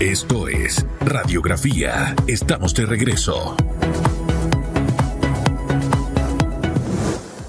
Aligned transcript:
Esto 0.00 0.46
es 0.48 0.84
Radiografía. 1.00 2.14
Estamos 2.26 2.74
de 2.74 2.84
regreso. 2.84 3.56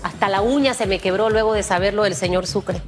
Hasta 0.01 0.29
la 0.29 0.39
uña 0.41 0.73
se 0.73 0.85
me 0.85 0.99
quebró 0.99 1.29
luego 1.29 1.53
de 1.53 1.61
saberlo 1.61 2.03
del 2.03 2.15
señor 2.15 2.47
Sucre. 2.47 2.81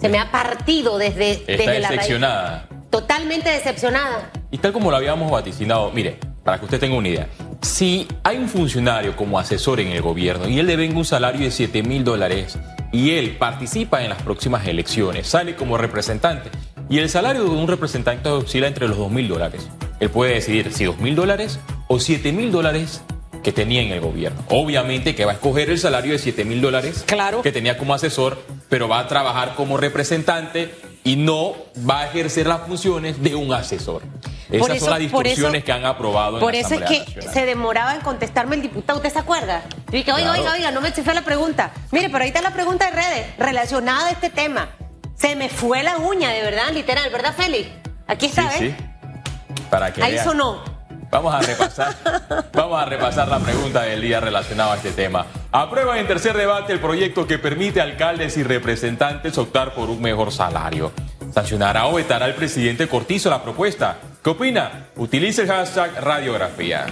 Se 0.00 0.08
me 0.08 0.18
ha 0.18 0.30
partido 0.30 0.96
desde, 0.96 1.32
Está 1.32 1.52
desde 1.52 1.66
la 1.66 1.88
raíz. 1.88 1.90
decepcionada. 1.90 2.68
Totalmente 2.88 3.50
decepcionada. 3.50 4.30
Y 4.50 4.56
tal 4.56 4.72
como 4.72 4.90
lo 4.90 4.96
habíamos 4.96 5.30
vaticinado, 5.30 5.90
mire, 5.90 6.18
para 6.42 6.58
que 6.58 6.64
usted 6.64 6.80
tenga 6.80 6.96
una 6.96 7.08
idea, 7.08 7.28
si 7.60 8.08
hay 8.22 8.38
un 8.38 8.48
funcionario 8.48 9.14
como 9.14 9.38
asesor 9.38 9.80
en 9.80 9.88
el 9.88 10.00
gobierno 10.00 10.48
y 10.48 10.58
él 10.58 10.66
le 10.66 10.76
venga 10.76 10.96
un 10.96 11.04
salario 11.04 11.42
de 11.42 11.50
7 11.50 11.82
mil 11.82 12.02
dólares 12.02 12.58
y 12.92 13.10
él 13.10 13.36
participa 13.36 14.02
en 14.02 14.08
las 14.08 14.22
próximas 14.22 14.66
elecciones, 14.66 15.26
sale 15.26 15.54
como 15.54 15.76
representante 15.76 16.50
y 16.88 16.98
el 16.98 17.08
salario 17.10 17.44
de 17.44 17.50
un 17.50 17.68
representante 17.68 18.28
oscila 18.28 18.66
entre 18.66 18.88
los 18.88 18.96
2 18.98 19.10
mil 19.10 19.28
dólares, 19.28 19.68
él 20.00 20.10
puede 20.10 20.34
decidir 20.34 20.72
si 20.72 20.84
2 20.84 20.98
mil 20.98 21.14
dólares 21.14 21.58
o 21.88 21.98
7 22.00 22.32
mil 22.32 22.50
dólares 22.52 23.02
que 23.42 23.52
tenía 23.52 23.82
en 23.82 23.92
el 23.92 24.00
gobierno. 24.00 24.42
Obviamente 24.48 25.14
que 25.14 25.24
va 25.24 25.32
a 25.32 25.34
escoger 25.34 25.70
el 25.70 25.78
salario 25.78 26.12
de 26.12 26.18
7 26.18 26.44
mil 26.44 26.60
dólares 26.60 27.04
Claro. 27.06 27.42
que 27.42 27.52
tenía 27.52 27.78
como 27.78 27.94
asesor, 27.94 28.42
pero 28.68 28.88
va 28.88 28.98
a 29.00 29.08
trabajar 29.08 29.54
como 29.54 29.76
representante 29.76 30.74
y 31.04 31.16
no 31.16 31.54
va 31.88 32.00
a 32.00 32.06
ejercer 32.06 32.46
las 32.46 32.62
funciones 32.66 33.22
de 33.22 33.34
un 33.34 33.52
asesor. 33.52 34.02
Esas 34.50 34.58
Por 34.60 34.70
eso- 34.72 34.84
son 34.86 34.90
las 34.90 34.98
distorsiones 34.98 35.62
que 35.64 35.72
han 35.72 35.84
aprobado 35.86 36.36
en 36.38 36.40
Por 36.40 36.52
la 36.54 36.58
eso 36.60 36.74
es 36.74 36.82
que 36.82 36.98
Nacional. 37.00 37.32
se 37.34 37.46
demoraba 37.46 37.94
en 37.94 38.00
contestarme 38.00 38.56
el 38.56 38.62
diputado. 38.62 38.98
¿Usted 38.98 39.12
se 39.12 39.18
acuerda? 39.18 39.62
Yo 39.86 39.92
dije, 39.92 40.12
oiga, 40.12 40.28
Claro. 40.32 40.40
oiga, 40.42 40.52
oiga, 40.54 40.70
no 40.72 40.80
me 40.80 40.90
fue 40.90 41.14
la 41.14 41.22
pregunta. 41.22 41.70
Mire, 41.92 42.08
pero 42.10 42.24
ahí 42.24 42.28
está 42.28 42.42
la 42.42 42.52
pregunta 42.52 42.86
de 42.86 42.96
redes 42.96 43.26
relacionada 43.38 44.08
a 44.08 44.10
este 44.10 44.30
tema. 44.30 44.70
Se 45.18 45.34
me 45.36 45.48
fue 45.48 45.82
la 45.82 45.98
uña, 45.98 46.30
de 46.30 46.42
verdad, 46.42 46.70
literal, 46.72 47.10
¿verdad, 47.10 47.34
Félix? 47.36 47.68
Aquí 48.06 48.26
está, 48.26 48.50
Sí, 48.52 48.64
¿ves? 48.68 48.74
sí. 48.76 49.62
Para 49.70 49.92
que 49.92 50.02
Ahí 50.02 50.12
vean. 50.14 50.24
sonó. 50.24 50.62
Vamos 51.10 51.34
a 51.34 51.40
repasar, 51.40 51.94
vamos 52.52 52.82
a 52.82 52.84
repasar 52.84 53.28
la 53.28 53.38
pregunta 53.38 53.82
del 53.82 54.02
día 54.02 54.20
relacionada 54.20 54.74
a 54.74 54.76
este 54.76 54.90
tema. 54.92 55.24
Aprueba 55.50 55.98
en 55.98 56.06
tercer 56.06 56.36
debate 56.36 56.72
el 56.74 56.80
proyecto 56.80 57.26
que 57.26 57.38
permite 57.38 57.80
a 57.80 57.84
alcaldes 57.84 58.36
y 58.36 58.42
representantes 58.42 59.38
optar 59.38 59.72
por 59.74 59.88
un 59.88 60.02
mejor 60.02 60.30
salario. 60.32 60.92
Sancionará 61.32 61.86
o 61.86 61.94
vetará 61.94 62.26
el 62.26 62.34
presidente 62.34 62.88
Cortizo 62.88 63.30
la 63.30 63.42
propuesta. 63.42 63.96
¿Qué 64.22 64.30
opina? 64.30 64.88
Utilice 64.96 65.42
el 65.42 65.48
hashtag 65.48 65.94
radiografía. 66.00 66.86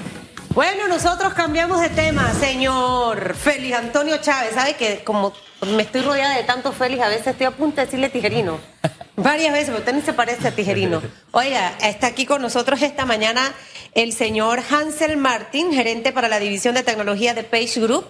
Bueno, 0.56 0.88
nosotros 0.88 1.34
cambiamos 1.34 1.82
de 1.82 1.90
tema, 1.90 2.32
señor 2.32 3.34
Félix 3.34 3.76
Antonio 3.76 4.16
Chávez. 4.22 4.54
¿Sabe 4.54 4.72
que 4.72 5.04
como 5.04 5.34
me 5.60 5.82
estoy 5.82 6.00
rodeada 6.00 6.34
de 6.34 6.44
tantos 6.44 6.74
Félix, 6.74 7.02
a 7.02 7.08
veces 7.08 7.26
estoy 7.26 7.44
a 7.44 7.50
punto 7.50 7.76
de 7.76 7.84
decirle 7.84 8.08
tijerino? 8.08 8.58
Varias 9.16 9.52
veces, 9.52 9.66
pero 9.66 9.80
usted 9.80 9.92
ni 9.92 10.00
se 10.00 10.14
parece 10.14 10.48
a 10.48 10.52
tijerino. 10.52 11.02
Oiga, 11.32 11.76
está 11.82 12.06
aquí 12.06 12.24
con 12.24 12.40
nosotros 12.40 12.80
esta 12.80 13.04
mañana 13.04 13.52
el 13.92 14.14
señor 14.14 14.62
Hansel 14.70 15.18
Martin, 15.18 15.74
gerente 15.74 16.10
para 16.10 16.26
la 16.26 16.38
división 16.38 16.74
de 16.74 16.82
tecnología 16.82 17.34
de 17.34 17.44
Page 17.44 17.78
Group. 17.78 18.06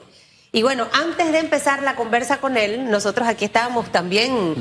Y 0.53 0.63
bueno, 0.63 0.87
antes 0.93 1.33
de 1.33 1.41
empezar 1.41 1.83
la 1.83 1.97
conversa 1.97 2.39
con 2.39 2.57
él, 2.57 2.89
nosotros 2.89 3.27
aquí 3.27 3.47
estábamos 3.47 3.91
también 3.91 4.55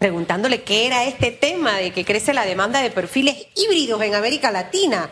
preguntándole 0.00 0.64
qué 0.64 0.86
era 0.86 1.04
este 1.04 1.30
tema 1.30 1.76
de 1.76 1.92
que 1.92 2.04
crece 2.04 2.34
la 2.34 2.44
demanda 2.44 2.82
de 2.82 2.90
perfiles 2.90 3.36
híbridos 3.54 4.02
en 4.02 4.16
América 4.16 4.50
Latina. 4.50 5.08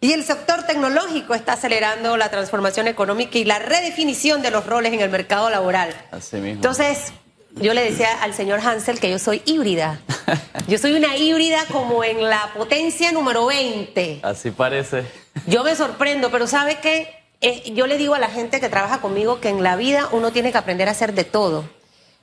Y 0.00 0.12
el 0.12 0.24
sector 0.24 0.64
tecnológico 0.64 1.34
está 1.34 1.54
acelerando 1.54 2.16
la 2.16 2.30
transformación 2.30 2.86
económica 2.86 3.38
y 3.38 3.44
la 3.44 3.58
redefinición 3.58 4.42
de 4.42 4.50
los 4.50 4.66
roles 4.66 4.92
en 4.92 5.00
el 5.00 5.08
mercado 5.10 5.48
laboral. 5.48 5.94
Así 6.10 6.36
mismo. 6.36 6.56
Entonces, 6.56 7.12
yo 7.54 7.72
le 7.72 7.82
decía 7.82 8.08
al 8.22 8.34
señor 8.34 8.60
Hansel 8.60 9.00
que 9.00 9.10
yo 9.10 9.18
soy 9.18 9.42
híbrida. 9.46 10.00
Yo 10.68 10.78
soy 10.78 10.94
una 10.94 11.16
híbrida 11.16 11.64
como 11.70 12.02
en 12.02 12.24
la 12.24 12.50
potencia 12.56 13.12
número 13.12 13.46
20. 13.46 14.18
Así 14.24 14.50
parece. 14.50 15.04
Yo 15.46 15.62
me 15.62 15.76
sorprendo, 15.76 16.32
pero 16.32 16.48
¿sabe 16.48 16.78
qué? 16.82 17.14
Eh, 17.40 17.70
yo 17.72 17.86
le 17.86 17.98
digo 17.98 18.14
a 18.14 18.18
la 18.18 18.26
gente 18.28 18.58
que 18.58 18.68
trabaja 18.68 19.00
conmigo 19.00 19.38
que 19.40 19.48
en 19.48 19.62
la 19.62 19.76
vida 19.76 20.08
uno 20.10 20.32
tiene 20.32 20.50
que 20.50 20.58
aprender 20.58 20.88
a 20.88 20.90
hacer 20.90 21.12
de 21.14 21.22
todo, 21.22 21.64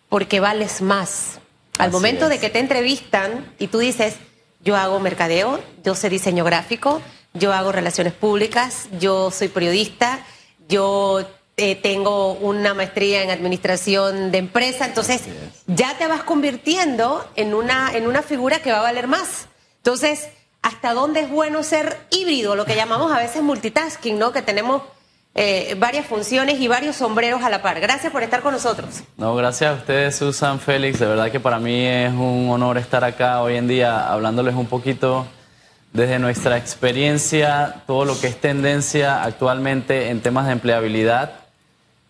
porque 0.09 0.41
vales 0.41 0.81
más. 0.81 1.39
Al 1.77 1.85
Así 1.87 1.93
momento 1.93 2.27
de 2.27 2.35
es. 2.35 2.41
que 2.41 2.49
te 2.49 2.59
entrevistan 2.59 3.53
y 3.59 3.67
tú 3.67 3.79
dices, 3.79 4.15
yo 4.59 4.75
hago 4.75 4.99
mercadeo, 4.99 5.61
yo 5.85 5.95
sé 5.95 6.09
diseño 6.09 6.43
gráfico, 6.43 7.01
yo 7.33 7.53
hago 7.53 7.71
relaciones 7.71 8.13
públicas, 8.13 8.87
yo 8.99 9.31
soy 9.31 9.47
periodista, 9.47 10.19
yo 10.67 11.25
eh, 11.57 11.75
tengo 11.75 12.33
una 12.33 12.73
maestría 12.73 13.23
en 13.23 13.29
administración 13.29 14.31
de 14.31 14.39
empresa, 14.39 14.85
entonces 14.85 15.21
ya 15.67 15.97
te 15.97 16.07
vas 16.07 16.23
convirtiendo 16.23 17.27
en 17.35 17.53
una, 17.53 17.91
en 17.93 18.07
una 18.07 18.21
figura 18.21 18.59
que 18.59 18.71
va 18.71 18.79
a 18.79 18.83
valer 18.83 19.07
más. 19.07 19.47
Entonces, 19.77 20.29
¿hasta 20.61 20.93
dónde 20.93 21.21
es 21.21 21.29
bueno 21.29 21.63
ser 21.63 21.97
híbrido? 22.09 22.55
Lo 22.55 22.65
que 22.65 22.75
llamamos 22.75 23.11
a 23.11 23.19
veces 23.19 23.41
multitasking, 23.43 24.17
¿no? 24.17 24.31
Que 24.31 24.41
tenemos 24.41 24.83
eh, 25.35 25.75
varias 25.79 26.05
funciones 26.05 26.59
y 26.59 26.67
varios 26.67 26.95
sombreros 26.95 27.43
a 27.43 27.49
la 27.49 27.61
par. 27.61 27.79
Gracias 27.79 28.11
por 28.11 28.23
estar 28.23 28.41
con 28.41 28.53
nosotros. 28.53 29.01
No, 29.17 29.35
gracias 29.35 29.71
a 29.71 29.73
ustedes, 29.79 30.15
Susan, 30.15 30.59
Félix. 30.59 30.99
De 30.99 31.07
verdad 31.07 31.31
que 31.31 31.39
para 31.39 31.59
mí 31.59 31.85
es 31.85 32.13
un 32.13 32.49
honor 32.51 32.77
estar 32.77 33.03
acá 33.03 33.41
hoy 33.41 33.57
en 33.57 33.67
día 33.67 34.11
hablándoles 34.11 34.55
un 34.55 34.67
poquito 34.67 35.25
desde 35.93 36.17
nuestra 36.17 36.57
experiencia, 36.57 37.83
todo 37.85 38.03
lo 38.03 38.19
que 38.19 38.27
es 38.27 38.41
tendencia 38.41 39.23
actualmente 39.23 40.09
en 40.09 40.21
temas 40.21 40.47
de 40.47 40.53
empleabilidad. 40.53 41.39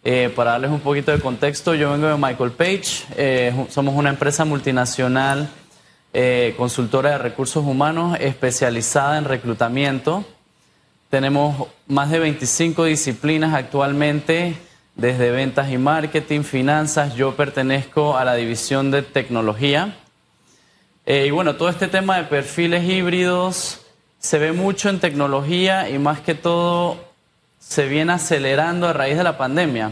Eh, 0.05 0.31
para 0.35 0.51
darles 0.51 0.71
un 0.71 0.79
poquito 0.79 1.11
de 1.11 1.19
contexto, 1.19 1.75
yo 1.75 1.91
vengo 1.91 2.07
de 2.07 2.15
Michael 2.17 2.51
Page, 2.51 3.05
eh, 3.17 3.67
somos 3.69 3.95
una 3.95 4.09
empresa 4.09 4.45
multinacional 4.45 5.49
eh, 6.15 6.53
consultora 6.57 7.11
de 7.11 7.17
recursos 7.17 7.65
humanos 7.65 8.17
especializada 8.19 9.17
en 9.17 9.25
reclutamiento. 9.25 10.23
Tenemos 11.09 11.67
más 11.87 12.09
de 12.09 12.19
25 12.19 12.85
disciplinas 12.85 13.53
actualmente, 13.53 14.55
desde 14.95 15.31
ventas 15.31 15.71
y 15.71 15.77
marketing, 15.77 16.41
finanzas. 16.43 17.15
Yo 17.15 17.35
pertenezco 17.35 18.15
a 18.15 18.23
la 18.25 18.35
división 18.35 18.91
de 18.91 19.01
tecnología. 19.01 19.97
Eh, 21.05 21.25
y 21.27 21.31
bueno, 21.31 21.55
todo 21.55 21.67
este 21.67 21.89
tema 21.89 22.17
de 22.17 22.23
perfiles 22.23 22.85
híbridos 22.85 23.81
se 24.19 24.39
ve 24.39 24.53
mucho 24.53 24.89
en 24.89 25.01
tecnología 25.01 25.89
y 25.89 25.99
más 25.99 26.21
que 26.21 26.33
todo 26.33 26.97
se 27.59 27.87
viene 27.87 28.13
acelerando 28.13 28.87
a 28.87 28.93
raíz 28.93 29.17
de 29.17 29.23
la 29.23 29.37
pandemia. 29.37 29.91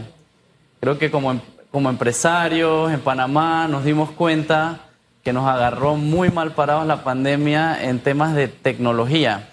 Creo 0.80 0.98
que 0.98 1.10
como, 1.10 1.32
em- 1.32 1.40
como 1.70 1.90
empresarios 1.90 2.90
en 2.90 3.00
Panamá 3.00 3.68
nos 3.68 3.84
dimos 3.84 4.10
cuenta 4.10 4.80
que 5.22 5.34
nos 5.34 5.46
agarró 5.46 5.96
muy 5.96 6.30
mal 6.30 6.52
parados 6.52 6.86
la 6.86 7.04
pandemia 7.04 7.84
en 7.84 8.00
temas 8.00 8.34
de 8.34 8.48
tecnología. 8.48 9.50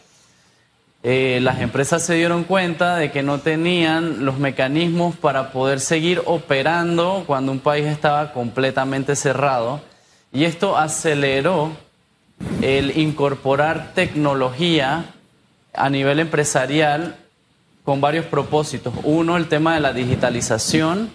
Eh, 1.04 1.40
las 1.42 1.60
empresas 1.60 2.04
se 2.04 2.16
dieron 2.16 2.46
cuenta 2.46 2.96
de 2.96 3.12
que 3.12 3.22
no 3.22 3.40
tenían 3.40 4.26
los 4.26 4.38
mecanismos 4.38 5.16
para 5.16 5.52
poder 5.52 5.82
seguir 5.82 6.22
operando 6.26 7.24
cuando 7.28 7.52
un 7.52 7.60
país 7.60 7.86
estaba 7.86 8.32
completamente 8.32 9.18
cerrado 9.18 9.82
y 10.32 10.44
esto 10.44 10.78
aceleró 10.78 11.72
el 12.62 12.98
incorporar 12.98 13.94
tecnología 13.94 15.06
a 15.74 15.90
nivel 15.90 16.20
empresarial 16.20 17.18
con 17.84 18.02
varios 18.02 18.26
propósitos. 18.26 18.94
Uno, 19.04 19.38
el 19.38 19.48
tema 19.48 19.74
de 19.74 19.80
la 19.80 19.94
digitalización. 19.94 21.12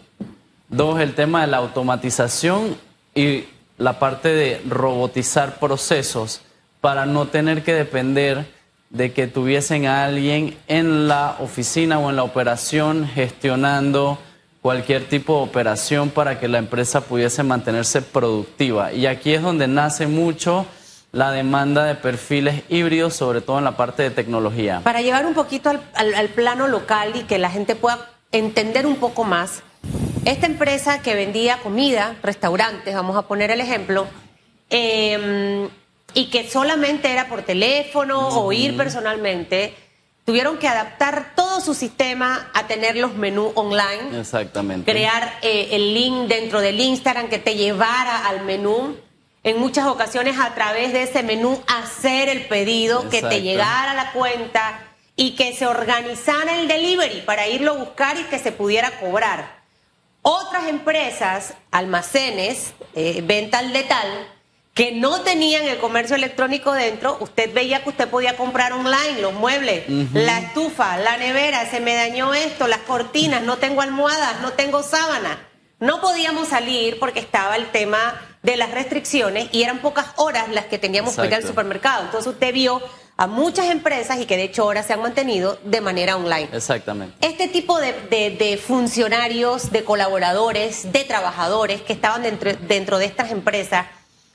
Dos, 0.69 1.01
el 1.01 1.15
tema 1.15 1.43
de 1.43 1.47
la 1.47 1.59
automatización 1.59 2.77
y 3.15 3.45
la 3.79 3.99
parte 3.99 4.31
de 4.31 4.61
robotizar 4.69 5.59
procesos 5.59 6.41
para 6.81 7.07
no 7.07 7.29
tener 7.29 7.63
que 7.63 7.75
depender 7.75 8.47
de 8.91 9.13
que 9.13 9.27
tuviesen 9.27 9.87
a 9.87 10.05
alguien 10.05 10.57
en 10.67 11.09
la 11.09 11.37
oficina 11.41 11.99
o 11.99 12.11
en 12.11 12.17
la 12.17 12.23
operación 12.23 13.07
gestionando 13.07 14.19
cualquier 14.69 15.07
tipo 15.11 15.37
de 15.37 15.43
operación 15.43 16.09
para 16.09 16.41
que 16.41 16.49
la 16.49 16.57
empresa 16.57 17.03
pudiese 17.03 17.43
mantenerse 17.43 18.01
productiva. 18.01 18.95
Y 18.95 19.05
aquí 19.05 19.35
es 19.35 19.43
donde 19.43 19.69
nace 19.69 20.07
mucho 20.07 20.65
la 21.13 21.33
demanda 21.33 21.85
de 21.85 21.95
perfiles 21.97 22.63
híbridos, 22.71 23.13
sobre 23.15 23.43
todo 23.43 23.59
en 23.59 23.65
la 23.65 23.77
parte 23.77 24.03
de 24.05 24.11
tecnología. 24.11 24.81
Para 24.83 25.03
llevar 25.03 25.27
un 25.27 25.35
poquito 25.35 25.69
al, 25.69 25.83
al- 25.95 26.15
al 26.15 26.29
plano 26.31 26.67
local 26.67 27.13
y 27.15 27.25
que 27.25 27.37
la 27.37 27.51
gente 27.51 27.77
pueda 27.77 28.09
entender 28.33 28.87
un 28.87 28.97
poco 28.97 29.23
más, 29.25 29.63
esta 30.25 30.47
empresa 30.47 31.03
que 31.03 31.15
vendía 31.15 31.59
comida, 31.59 32.17
restaurantes, 32.23 32.95
vamos 32.95 33.19
a 33.19 33.29
poner 33.29 33.51
el 33.51 33.61
ejemplo, 33.61 34.07
eh, 34.71 35.69
y 36.15 36.31
que 36.31 36.49
solamente 36.49 37.13
era 37.13 37.29
por 37.29 37.43
teléfono 37.43 38.29
o 38.29 38.51
ir 38.51 38.79
personalmente, 38.79 39.75
tuvieron 40.25 40.59
que 40.59 40.69
adaptar 40.69 41.33
todo 41.35 41.61
su 41.61 41.75
sistema 41.75 42.51
a 42.55 42.67
tener 42.67 42.97
los 42.97 43.15
menús 43.15 43.53
online 43.55 44.19
Exactamente. 44.19 44.91
crear 44.91 45.39
eh, 45.43 45.69
el 45.73 45.95
link 45.95 46.29
dentro 46.29 46.61
del 46.61 46.81
Instagram 46.81 47.29
que 47.29 47.39
te 47.39 47.57
llevara 47.57 48.27
al 48.27 48.45
menú. 48.45 48.97
En 49.43 49.61
muchas 49.61 49.87
ocasiones 49.87 50.41
a 50.41 50.55
través 50.55 50.95
de 50.95 51.03
ese 51.03 51.23
menú 51.23 51.63
hacer 51.67 52.31
el 52.31 52.47
pedido, 52.47 53.11
que 53.11 53.21
te 53.21 53.43
llegara 53.43 53.91
a 53.91 53.95
la 53.95 54.13
cuenta 54.13 54.81
y 55.17 55.33
que 55.33 55.55
se 55.55 55.67
organizara 55.67 56.59
el 56.59 56.67
delivery 56.67 57.21
para 57.21 57.47
irlo 57.47 57.73
a 57.73 57.77
buscar 57.77 58.19
y 58.19 58.25
que 58.25 58.39
se 58.39 58.53
pudiera 58.53 58.99
cobrar. 59.01 59.63
Otras 60.23 60.69
empresas, 60.69 61.53
almacenes, 61.71 62.73
eh, 62.95 63.23
venta 63.23 63.59
al 63.59 63.75
detal, 63.75 64.09
que 64.75 64.91
no 64.91 65.21
tenían 65.21 65.65
el 65.67 65.79
comercio 65.79 66.17
electrónico 66.17 66.73
dentro, 66.73 67.17
usted 67.21 67.55
veía 67.55 67.85
que 67.85 67.91
usted 67.91 68.09
podía 68.09 68.37
comprar 68.37 68.73
online 68.73 69.21
los 69.21 69.33
muebles, 69.33 69.85
la 70.13 70.41
estufa, 70.41 70.97
la 70.99 71.17
nevera, 71.17 71.71
se 71.71 71.81
me 71.81 71.95
dañó 71.95 72.35
esto, 72.35 72.67
las 72.67 72.81
cortinas, 72.81 73.43
no 73.43 73.57
tengo 73.59 73.83
almohadas, 73.83 74.41
no 74.43 74.53
tengo 74.53 74.83
sábana. 74.83 75.39
No 75.79 76.01
podíamos 76.01 76.49
salir 76.49 76.99
porque 76.99 77.21
estaba 77.21 77.57
el 77.57 77.71
tema 77.71 78.21
de 78.43 78.57
las 78.57 78.73
restricciones 78.73 79.49
y 79.53 79.63
eran 79.63 79.79
pocas 79.79 80.07
horas 80.17 80.49
las 80.49 80.65
que 80.67 80.79
teníamos 80.79 81.17
que 81.17 81.27
ir 81.27 81.35
al 81.35 81.45
supermercado. 81.45 82.05
Entonces 82.05 82.33
usted 82.33 82.53
vio 82.53 82.83
a 83.17 83.27
muchas 83.29 83.67
empresas 83.71 84.19
y 84.21 84.27
que 84.27 84.37
de 84.37 84.45
hecho 84.45 84.63
ahora 84.63 84.83
se 84.83 84.93
han 84.93 85.03
mantenido 85.03 85.59
de 85.65 85.81
manera 85.81 86.17
online. 86.17 86.49
Exactamente. 86.53 87.15
Este 87.27 87.47
tipo 87.49 87.79
de, 87.79 88.61
funcionarios, 88.65 89.71
de 89.71 89.85
colaboradores, 89.85 90.91
de 90.91 91.05
trabajadores 91.05 91.81
que 91.83 91.93
estaban 91.93 92.23
dentro, 92.23 92.53
dentro 92.67 92.99
de 92.99 93.05
estas 93.05 93.31
empresas 93.31 93.87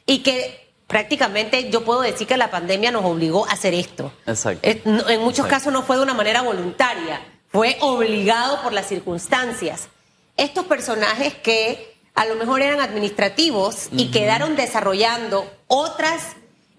y 0.09 0.23
que 0.23 0.67
prácticamente 0.88 1.69
yo 1.69 1.85
puedo 1.85 2.01
decir 2.01 2.25
que 2.25 2.35
la 2.35 2.50
pandemia 2.50 2.89
nos 2.89 3.06
obligó 3.06 3.45
a 3.45 3.51
hacer 3.51 3.75
esto. 3.75 4.11
Exacto. 4.25 4.67
En 4.67 5.21
muchos 5.21 5.45
casos 5.45 5.71
no 5.71 5.83
fue 5.83 5.97
de 5.97 6.01
una 6.01 6.15
manera 6.15 6.41
voluntaria, 6.41 7.21
fue 7.51 7.77
obligado 7.81 8.59
por 8.63 8.73
las 8.73 8.88
circunstancias. 8.88 9.88
Estos 10.35 10.65
personajes 10.65 11.35
que 11.35 11.95
a 12.15 12.25
lo 12.25 12.35
mejor 12.38 12.63
eran 12.63 12.79
administrativos 12.79 13.89
y 13.91 14.09
quedaron 14.09 14.56
desarrollando 14.56 15.47
otras 15.67 16.23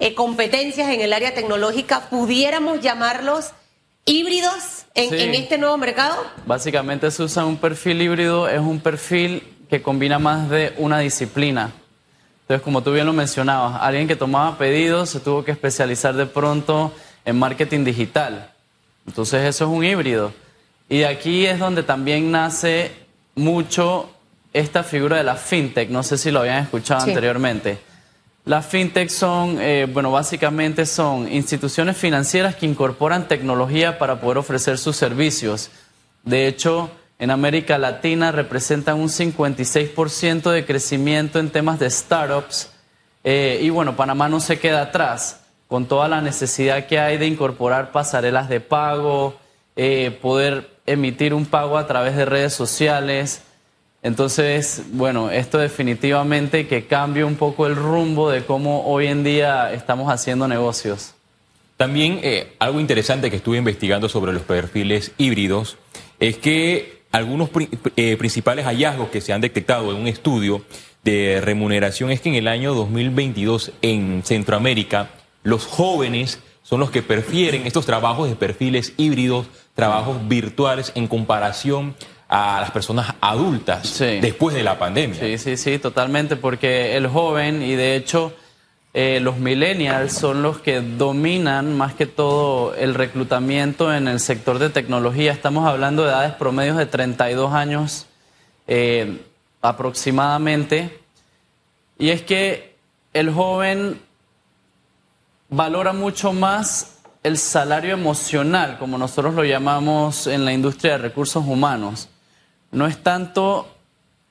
eh, 0.01 0.13
competencias 0.17 0.89
en 0.89 1.01
el 1.01 1.13
área 1.13 1.33
tecnológica, 1.33 2.11
pudiéramos 2.11 2.81
llamarlos 2.81 3.53
híbridos 4.07 4.87
en, 4.97 5.35
este 5.37 5.57
nuevo 5.57 5.77
mercado? 5.77 6.17
Básicamente 6.47 7.09
se 7.13 7.23
usa 7.23 7.45
un 7.45 7.59
perfil 7.59 8.03
híbrido, 8.03 8.49
es 8.49 8.59
un 8.59 8.81
perfil 8.81 9.57
que 9.69 9.83
combina 9.83 10.19
más 10.19 10.51
de 10.51 10.75
una 10.79 10.99
disciplina. 10.99 11.73
Entonces, 12.51 12.65
como 12.65 12.83
tú 12.83 12.91
bien 12.93 13.07
lo 13.07 13.13
mencionabas, 13.13 13.81
alguien 13.81 14.09
que 14.09 14.17
tomaba 14.17 14.59
pedidos 14.59 15.09
se 15.09 15.21
tuvo 15.21 15.45
que 15.45 15.53
especializar 15.53 16.17
de 16.17 16.27
pronto 16.27 16.93
en 17.25 17.39
marketing 17.39 17.85
digital. 17.85 18.51
Entonces, 19.07 19.45
eso 19.45 19.67
es 19.67 19.71
un 19.71 19.85
híbrido. 19.85 20.33
Y 20.89 21.05
aquí 21.05 21.47
es 21.47 21.61
donde 21.61 21.85
también 21.85 22.33
nace 22.33 22.91
mucho 23.37 24.11
esta 24.53 24.83
figura 24.83 25.19
de 25.19 25.23
la 25.23 25.37
fintech. 25.37 25.91
No 25.91 26.03
sé 26.03 26.19
si 26.19 26.33
lo 26.33 26.41
habían 26.41 26.65
escuchado 26.65 27.03
anteriormente. 27.03 27.79
Las 28.45 28.67
fintech 28.67 29.11
son, 29.11 29.59
eh, 29.61 29.87
bueno, 29.89 30.11
básicamente 30.11 30.87
son 30.87 31.33
instituciones 31.33 31.97
financieras 31.97 32.57
que 32.57 32.67
incorporan 32.67 33.29
tecnología 33.29 33.97
para 33.97 34.21
poder 34.21 34.39
ofrecer 34.39 34.77
sus 34.77 34.97
servicios. 34.97 35.71
De 36.25 36.49
hecho, 36.49 36.91
en 37.21 37.31
América 37.31 37.77
Latina 37.77 38.33
representan 38.33 38.99
un 38.99 39.09
56% 39.09 40.51
de 40.51 40.65
crecimiento 40.65 41.39
en 41.39 41.51
temas 41.51 41.79
de 41.79 41.91
startups. 41.91 42.71
Eh, 43.23 43.61
y 43.63 43.69
bueno, 43.69 43.95
Panamá 43.95 44.31
no 44.31 44.41
se 44.41 44.59
queda 44.59 44.81
atrás 44.81 45.43
con 45.69 45.87
toda 45.87 46.09
la 46.09 46.23
necesidad 46.23 46.87
que 46.87 46.99
hay 46.99 47.19
de 47.19 47.27
incorporar 47.27 47.93
pasarelas 47.93 48.49
de 48.49 48.61
pago, 48.61 49.37
eh, 49.77 50.19
poder 50.23 50.71
emitir 50.87 51.35
un 51.35 51.45
pago 51.45 51.77
a 51.77 51.87
través 51.87 52.17
de 52.17 52.25
redes 52.25 52.55
sociales. 52.55 53.43
Entonces, 54.03 54.85
bueno, 54.93 55.31
esto 55.31 55.59
definitivamente 55.59 56.67
que 56.67 56.87
cambie 56.87 57.23
un 57.23 57.37
poco 57.37 57.67
el 57.67 57.77
rumbo 57.77 58.31
de 58.31 58.47
cómo 58.47 58.87
hoy 58.87 59.09
en 59.09 59.25
día 59.25 59.75
estamos 59.75 60.11
haciendo 60.11 60.49
negocios. 60.49 61.15
También 61.77 62.19
eh, 62.23 62.55
algo 62.59 62.81
interesante 62.81 63.31
que 63.31 63.37
estuve 63.37 63.59
investigando 63.59 64.09
sobre 64.09 64.33
los 64.33 64.43
perfiles 64.43 65.13
híbridos 65.19 65.77
es 66.19 66.39
que 66.39 67.00
algunos 67.13 67.51
eh, 67.97 68.17
principales 68.17 68.65
hallazgos 68.65 69.09
que 69.11 69.21
se 69.21 69.33
han 69.33 69.41
detectado 69.41 69.91
en 69.91 69.99
un 69.99 70.07
estudio 70.07 70.65
de 71.03 71.41
remuneración 71.43 72.11
es 72.11 72.21
que 72.21 72.29
en 72.29 72.35
el 72.35 72.49
año 72.49 72.75
2022 72.75 73.73
en 73.83 74.23
Centroamérica 74.25 75.11
los 75.43 75.67
jóvenes 75.67 76.41
son 76.63 76.81
los 76.81 76.91
que 76.91 77.03
prefieren 77.03 77.67
estos 77.67 77.87
trabajos 77.87 78.29
de 78.29 78.37
perfiles 78.37 78.93
híbridos, 78.97 79.47
trabajos 79.75 80.29
virtuales 80.29 80.93
en 80.95 81.09
comparación 81.09 81.97
a 82.29 82.61
las 82.61 82.71
personas 82.71 83.15
adultas 83.21 83.99
después 83.99 84.55
de 84.55 84.63
la 84.63 84.79
pandemia. 84.79 85.19
Sí, 85.19 85.39
sí, 85.39 85.57
sí, 85.57 85.79
totalmente, 85.79 86.37
porque 86.37 86.97
el 86.97 87.09
joven 87.09 87.63
y 87.63 87.75
de 87.75 87.97
hecho 87.97 88.33
eh, 88.93 89.21
los 89.21 89.39
millennials 89.39 90.13
son 90.13 90.43
los 90.43 90.59
que 90.59 90.81
dominan 90.81 91.77
más 91.77 91.95
que 91.95 92.07
todo 92.07 92.75
el 92.75 92.95
reclutamiento 92.95 93.95
en 93.95 94.09
el 94.09 94.21
sector 94.21 94.59
de 94.59 94.71
tecnología. 94.71 95.33
Estamos 95.33 95.67
hablando 95.67 96.03
de 96.03 96.11
edades 96.11 96.35
promedios 96.35 96.77
de 96.77 96.87
32 96.87 97.53
años 97.53 98.07
eh, 98.67 99.21
aproximadamente. 99.63 101.01
Y 101.99 102.11
es 102.11 102.23
que 102.23 102.77
el 103.13 103.31
joven 103.33 104.01
valora 105.49 105.93
mucho 105.93 106.33
más 106.33 106.99
el 107.23 107.37
salario 107.39 107.93
emocional, 107.93 108.79
como 108.79 108.99
nosotros 108.99 109.35
lo 109.35 109.45
llamamos 109.45 110.27
en 110.27 110.45
la 110.45 110.53
industria 110.53 110.93
de 110.93 110.99
recursos 110.99 111.45
humanos 111.47 112.09
no 112.73 112.87
es 112.87 113.03
tanto 113.03 113.77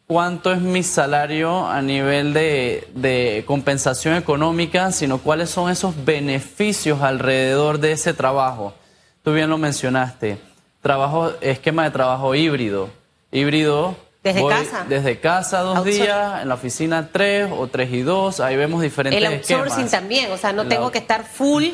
cuánto 0.09 0.51
es 0.51 0.59
mi 0.59 0.81
salario 0.81 1.67
a 1.67 1.83
nivel 1.83 2.33
de, 2.33 3.43
compensación 3.45 4.15
económica, 4.15 4.91
sino 4.91 5.19
cuáles 5.19 5.51
son 5.51 5.69
esos 5.69 6.03
beneficios 6.03 7.03
alrededor 7.03 7.79
de 7.79 7.91
ese 7.91 8.15
trabajo. 8.15 8.73
Tú 9.21 9.33
bien 9.33 9.51
lo 9.51 9.59
mencionaste, 9.59 10.39
trabajo, 10.81 11.31
esquema 11.41 11.83
de 11.83 11.91
trabajo 11.91 12.33
híbrido. 12.33 12.89
Híbrido. 13.31 13.95
Desde 14.23 14.47
casa. 14.47 14.85
Desde 14.89 15.19
casa 15.19 15.59
dos 15.59 15.85
días, 15.85 16.41
en 16.41 16.49
la 16.49 16.55
oficina 16.55 17.09
tres 17.11 17.47
o 17.55 17.67
tres 17.67 17.93
y 17.93 18.01
dos, 18.01 18.39
ahí 18.39 18.55
vemos 18.55 18.81
diferentes 18.81 19.23
El 19.23 19.31
outsourcing 19.31 19.89
también, 19.89 20.31
o 20.31 20.37
sea, 20.37 20.51
no 20.53 20.67
tengo 20.67 20.89
que 20.89 20.97
estar 20.97 21.23
full 21.23 21.65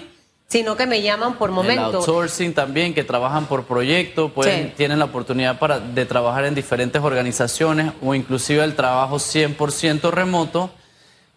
sino 0.48 0.76
que 0.76 0.86
me 0.86 1.02
llaman 1.02 1.36
por 1.36 1.52
momento. 1.52 1.90
El 1.90 1.96
outsourcing 1.96 2.54
también, 2.54 2.94
que 2.94 3.04
trabajan 3.04 3.46
por 3.46 3.66
proyecto, 3.66 4.30
pueden, 4.30 4.74
tienen 4.76 5.00
la 5.00 5.06
oportunidad 5.06 5.60
para, 5.60 5.80
de 5.80 6.06
trabajar 6.06 6.46
en 6.46 6.56
diferentes 6.56 7.02
organizaciones 7.02 7.94
o 8.02 8.14
inclusive 8.14 8.64
el 8.64 8.76
trabajo 8.76 9.16
100% 9.16 10.12
remoto, 10.12 10.70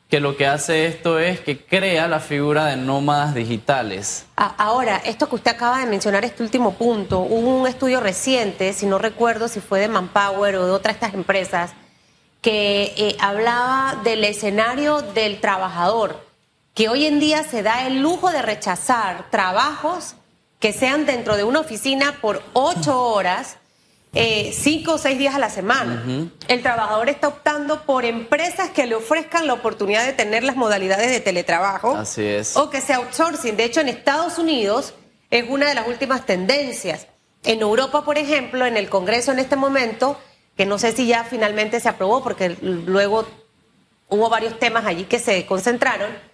que 0.08 0.20
lo 0.20 0.37
que 0.37 0.46
hace 0.46 0.87
esto 0.87 1.19
es 1.19 1.40
que 1.40 1.64
crea 1.64 2.08
la 2.08 2.20
figura 2.20 2.66
de 2.66 2.76
nómadas 2.76 3.34
digitales. 3.34 4.26
Ahora, 4.37 4.99
esto 4.99 5.28
que 5.28 5.34
usted 5.34 5.50
acaba 5.50 5.81
de 5.81 5.87
mencionar, 5.87 6.25
este 6.25 6.43
último 6.43 6.75
punto, 6.75 7.20
hubo 7.20 7.60
un 7.60 7.66
estudio 7.66 8.00
reciente, 8.00 8.72
si 8.72 8.87
no 8.87 8.99
recuerdo 8.99 9.49
si 9.49 9.60
fue 9.60 9.81
de 9.81 9.88
Manpower 9.88 10.56
o 10.56 10.66
de 10.66 10.72
otra 10.72 10.93
de 10.93 10.94
estas 10.94 11.14
empresas, 11.14 11.72
que 12.40 12.94
eh, 12.96 13.16
hablaba 13.20 14.00
del 14.05 14.25
escenario 14.25 15.02
del 15.02 15.40
trabajador 15.40 16.28
que 16.79 16.89
hoy 16.89 17.07
en 17.07 17.19
día 17.19 17.43
se 17.43 17.65
da 17.65 17.89
el 17.89 18.03
lujo 18.03 18.31
de 18.31 18.41
rechazar 18.41 19.29
trabajos 19.33 20.15
que 20.61 20.73
sean 20.73 21.06
dentro 21.06 21.37
de 21.37 21.43
una 21.43 21.58
oficina 21.58 22.19
por 22.20 22.41
ocho 22.53 23.03
horas, 23.03 23.56
eh, 24.15 24.56
cinco 24.56 24.93
o 24.93 24.99
seis 24.99 25.19
días 25.19 25.35
a 25.35 25.41
la 25.41 25.51
semana. 25.51 26.31
El 26.47 26.63
trabajador 26.63 27.08
está 27.08 27.27
optando 27.27 27.82
por 27.82 28.05
empresas 28.05 28.70
que 28.70 28.87
le 28.87 28.94
ofrezcan 28.94 29.49
la 29.49 29.55
oportunidad 29.55 30.06
de 30.06 30.13
tener 30.13 30.44
las 30.44 30.55
modalidades 30.55 31.11
de 31.11 31.19
teletrabajo. 31.19 31.97
Así 31.97 32.25
es. 32.25 32.56
O 32.56 32.70
que 32.70 32.81
sea 32.81 32.99
outsourcing. 32.99 33.56
De 33.56 33.65
hecho, 33.65 33.81
en 33.81 33.89
Estados 33.89 34.39
Unidos 34.39 34.94
es 35.32 35.51
una 35.51 35.67
de 35.67 35.75
las 35.75 35.89
últimas 35.89 36.27
tendencias. 36.27 37.08
En 37.43 37.61
Europa, 37.61 38.05
por 38.05 38.19
ejemplo, 38.19 38.65
en 38.67 38.77
el 38.77 38.89
Congreso 38.89 39.32
en 39.32 39.41
este 39.41 39.56
momento, 39.56 40.17
que 40.56 40.65
no 40.65 40.79
sé 40.79 40.93
si 40.93 41.08
ya 41.08 41.25
finalmente 41.25 41.81
se 41.81 41.89
aprobó, 41.89 42.23
porque 42.23 42.56
luego 42.63 43.27
hubo 44.11 44.29
varios 44.29 44.61
temas 44.61 44.87
allí 44.87 45.06
que 45.06 45.19
se 45.19 45.44
concentraron 45.44 46.28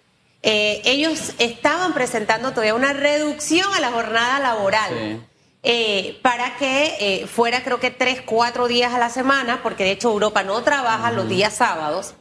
eh, 0.47 0.83
ellos 0.85 1.33
estaban 1.39 1.95
presentando 1.95 2.51
todavía 2.51 2.75
una 2.75 2.93
reducción 2.93 3.67
a 3.75 3.81
la 3.81 3.91
jornada 3.91 4.39
laboral. 4.41 5.27
Eh, 5.67 6.19
para 6.21 6.59
que 6.59 6.97
eh, 7.01 7.27
fuera 7.27 7.65
creo 7.65 7.81
que 7.81 7.91
tres, 7.91 8.21
cuatro 8.21 8.69
días 8.69 8.93
a 8.93 8.99
la 8.99 9.09
semana, 9.09 9.63
porque 9.63 9.85
de 9.85 9.93
hecho 9.93 10.11
Europa 10.11 10.43
no 10.43 10.63
trabaja 10.63 11.11
los 11.13 11.27
días 11.27 11.55
sábados. 11.55 12.13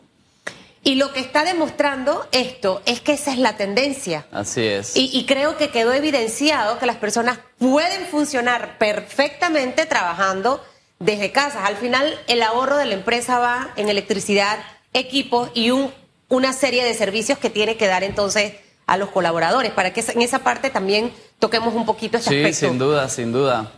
Y 0.86 0.96
lo 0.96 1.12
que 1.12 1.20
está 1.20 1.44
demostrando 1.44 2.25
esto 2.32 2.82
es 2.86 3.01
que 3.01 3.12
esa 3.13 3.34
es 3.34 3.39
la 3.39 3.58
tendencia. 3.58 4.25
Así 4.32 4.62
es. 4.62 4.96
Y, 4.96 5.10
y, 5.12 5.25
creo 5.25 5.58
que 5.58 5.70
quedó 5.70 5.92
evidenciado 5.92 6.80
que 6.80 6.86
las 6.86 6.98
personas 6.98 7.39
pueden 7.58 8.06
funcionar 8.06 8.77
perfectamente 8.77 9.86
trabajando 9.86 10.63
desde 11.00 11.34
casa. 11.34 11.65
Al 11.65 11.75
final, 11.75 12.18
el 12.27 12.42
ahorro 12.42 12.77
de 12.77 12.86
la 12.86 12.94
empresa 12.94 13.39
va 13.39 13.74
en 13.75 13.89
electricidad, 13.89 14.60
equipos 14.94 15.51
y 15.53 15.72
un 15.72 15.94
una 16.30 16.53
serie 16.53 16.84
de 16.84 16.94
servicios 16.94 17.38
que 17.38 17.50
tiene 17.50 17.77
que 17.77 17.88
dar 17.88 18.03
entonces 18.03 18.53
a 18.86 18.98
los 18.98 19.10
colaboradores, 19.10 19.72
para 19.72 19.94
que 19.94 20.01
en 20.01 20.22
esa 20.22 20.39
parte 20.39 20.70
también 20.70 21.12
toquemos 21.39 21.74
un 21.74 21.86
poquito 21.86 22.18
ese 22.18 22.46
sí, 22.46 22.53
sin 22.53 22.77
duda, 22.77 23.08
sin 23.10 23.32
duda. 23.32 23.72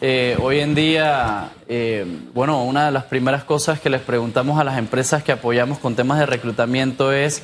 Eh, 0.00 0.36
hoy 0.42 0.58
en 0.60 0.74
día, 0.74 1.50
eh, 1.68 2.04
bueno, 2.34 2.64
una 2.64 2.86
de 2.86 2.90
las 2.90 3.04
primeras 3.04 3.44
cosas 3.44 3.80
que 3.80 3.88
les 3.90 4.00
preguntamos 4.00 4.58
a 4.58 4.64
las 4.64 4.76
empresas 4.76 5.22
que 5.22 5.32
apoyamos 5.32 5.78
con 5.78 5.94
temas 5.94 6.18
de 6.18 6.26
reclutamiento 6.26 7.12
es 7.12 7.42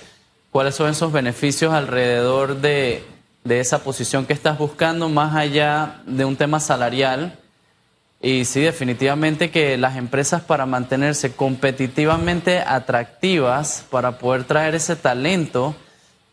cuáles 0.51 0.75
son 0.75 0.91
esos 0.91 1.13
beneficios 1.13 1.73
alrededor 1.73 2.61
de, 2.61 3.05
de 3.45 3.61
esa 3.61 3.85
posición 3.85 4.27
que 4.27 4.33
estás 4.33 4.59
buscando, 4.59 5.09
más 5.09 5.37
allá 5.37 6.03
de 6.07 6.25
un 6.25 6.37
tema 6.37 6.59
salarial. 6.59 7.39
Y 8.23 8.45
sí, 8.45 8.61
definitivamente 8.61 9.51
que 9.51 9.79
las 9.79 9.97
empresas 9.97 10.43
para 10.43 10.67
mantenerse 10.67 11.33
competitivamente 11.33 12.59
atractivas, 12.59 13.87
para 13.91 14.19
poder 14.19 14.45
traer 14.45 14.75
ese 14.75 14.95
talento, 14.95 15.75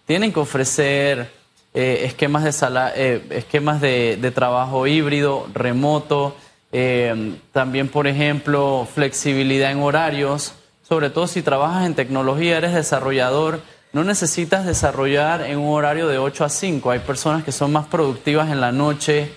tienen 0.05 0.33
que 0.33 0.39
ofrecer 0.41 1.31
eh, 1.73 2.01
esquemas, 2.03 2.43
de, 2.43 2.51
sala, 2.51 2.91
eh, 2.93 3.25
esquemas 3.29 3.79
de, 3.79 4.31
trabajo 4.35 4.85
híbrido, 4.85 5.47
remoto, 5.53 6.35
eh, 6.73 7.35
también, 7.53 7.87
por 7.87 8.07
ejemplo, 8.07 8.85
flexibilidad 8.93 9.71
en 9.71 9.79
horarios, 9.79 10.55
sobre 10.87 11.09
todo 11.09 11.27
si 11.27 11.41
trabajas 11.41 11.85
en 11.85 11.95
tecnología, 11.95 12.57
eres 12.57 12.73
desarrollador, 12.73 13.61
no 13.93 14.03
necesitas 14.03 14.65
desarrollar 14.65 15.41
en 15.41 15.59
un 15.59 15.73
horario 15.73 16.09
de 16.09 16.17
8 16.17 16.43
a 16.43 16.49
5. 16.49 16.91
Hay 16.91 16.99
personas 16.99 17.45
que 17.45 17.53
son 17.53 17.71
más 17.71 17.87
productivas 17.87 18.51
en 18.51 18.59
la 18.59 18.73
noche 18.73 19.31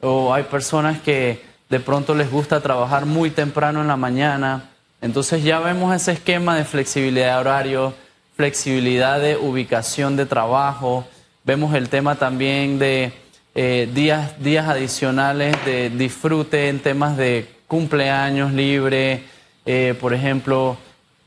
o 0.00 0.34
hay 0.34 0.42
personas 0.42 1.00
que 1.00 1.45
de 1.68 1.80
pronto 1.80 2.14
les 2.14 2.30
gusta 2.30 2.60
trabajar 2.60 3.06
muy 3.06 3.30
temprano 3.30 3.80
en 3.80 3.88
la 3.88 3.96
mañana. 3.96 4.70
Entonces 5.00 5.42
ya 5.42 5.60
vemos 5.60 5.94
ese 5.94 6.12
esquema 6.12 6.56
de 6.56 6.64
flexibilidad 6.64 7.34
de 7.34 7.40
horario, 7.40 7.94
flexibilidad 8.36 9.20
de 9.20 9.36
ubicación 9.36 10.16
de 10.16 10.26
trabajo, 10.26 11.06
vemos 11.44 11.74
el 11.74 11.88
tema 11.88 12.16
también 12.16 12.78
de 12.78 13.12
eh, 13.54 13.88
días, 13.92 14.42
días 14.42 14.68
adicionales 14.68 15.56
de 15.64 15.90
disfrute 15.90 16.68
en 16.68 16.80
temas 16.80 17.16
de 17.16 17.48
cumpleaños 17.66 18.52
libre, 18.52 19.24
eh, 19.64 19.94
por 20.00 20.12
ejemplo, 20.12 20.76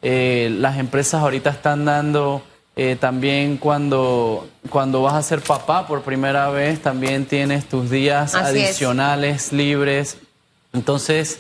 eh, 0.02 0.56
las 0.60 0.78
empresas 0.78 1.22
ahorita 1.22 1.50
están 1.50 1.86
dando 1.86 2.44
también 3.02 3.58
cuando, 3.58 4.48
cuando 4.70 5.02
vas 5.02 5.16
a 5.16 5.22
ser 5.22 5.42
papá 5.42 5.86
por 5.86 6.02
primera 6.02 6.50
vez, 6.50 6.82
también 6.82 7.26
tienes 7.26 7.66
tus 7.66 7.90
días 7.90 8.36
adicionales 8.36 9.52
libres 9.52 10.18
entonces, 10.74 11.40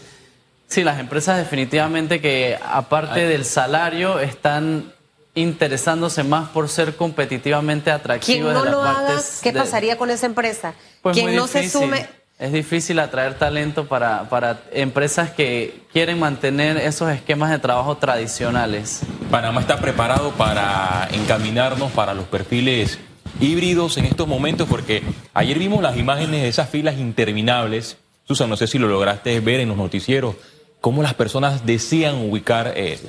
sí, 0.67 0.83
las 0.83 1.00
empresas 1.00 1.38
definitivamente 1.38 2.21
que 2.21 2.57
aparte 2.63 3.27
del 3.27 3.45
salario 3.45 4.19
están 4.19 4.93
interesándose 5.36 6.24
más 6.24 6.50
por 6.50 6.69
ser 6.69 6.95
competitivamente 6.95 7.91
atractivas. 7.91 8.53
Quien 8.53 8.53
no 8.53 8.65
lo 8.65 8.83
haga, 8.83 9.21
¿qué 9.41 9.53
pasaría 9.53 9.98
con 9.98 10.09
esa 10.09 10.25
empresa? 10.25 10.74
Pues 11.01 11.15
Quien 11.15 11.36
no 11.36 11.48
se 11.48 11.69
sume... 11.69 12.07
Es 12.39 12.53
difícil 12.53 13.00
atraer 13.00 13.38
talento 13.38 13.89
para, 13.89 14.29
para 14.29 14.62
empresas 14.71 15.29
que 15.29 15.81
quieren 15.91 16.19
mantener 16.19 16.77
esos 16.77 17.12
esquemas 17.12 17.51
de 17.51 17.59
trabajo 17.59 17.98
tradicionales. 17.98 19.01
Panamá 19.29 19.59
está 19.59 19.77
preparado 19.77 20.31
para 20.31 21.09
encaminarnos 21.12 21.91
para 21.91 22.13
los 22.13 22.24
perfiles 22.27 22.98
híbridos 23.41 23.98
en 23.98 24.05
estos 24.05 24.25
momentos 24.25 24.69
porque 24.69 25.03
ayer 25.33 25.59
vimos 25.59 25.83
las 25.83 25.98
imágenes 25.98 26.41
de 26.41 26.48
esas 26.48 26.69
filas 26.69 26.98
interminables 26.98 27.98
Susan, 28.29 28.48
no 28.48 28.57
sé 28.57 28.67
si 28.67 28.77
lo 28.77 28.88
lograste 28.88 29.39
ver 29.39 29.59
en 29.59 29.69
los 29.69 29.77
noticieros, 29.77 30.36
cómo 30.81 31.01
las 31.01 31.15
personas 31.15 31.65
desean 31.65 32.29
ubicar 32.29 32.74
eh, 32.75 33.00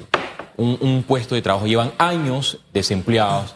un, 0.57 1.05
puesto 1.07 1.35
de 1.35 1.43
trabajo. 1.43 1.67
Llevan 1.67 1.93
años 1.99 2.61
desempleados. 2.73 3.55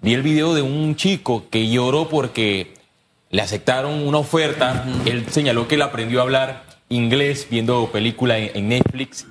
Vi 0.00 0.14
el 0.14 0.22
video 0.22 0.54
de 0.54 0.62
un 0.62 0.96
chico 0.96 1.50
que 1.50 1.68
lloró 1.68 2.08
porque 2.08 2.72
le 3.28 3.42
aceptaron 3.42 4.08
una 4.08 4.16
oferta. 4.16 4.86
Él 5.04 5.26
señaló 5.28 5.68
que 5.68 5.74
él 5.74 5.82
aprendió 5.82 6.20
a 6.20 6.22
hablar 6.22 6.64
inglés 6.88 7.46
viendo 7.50 7.90
películas 7.92 8.38
en, 8.54 8.70
Netflix, 8.70 9.26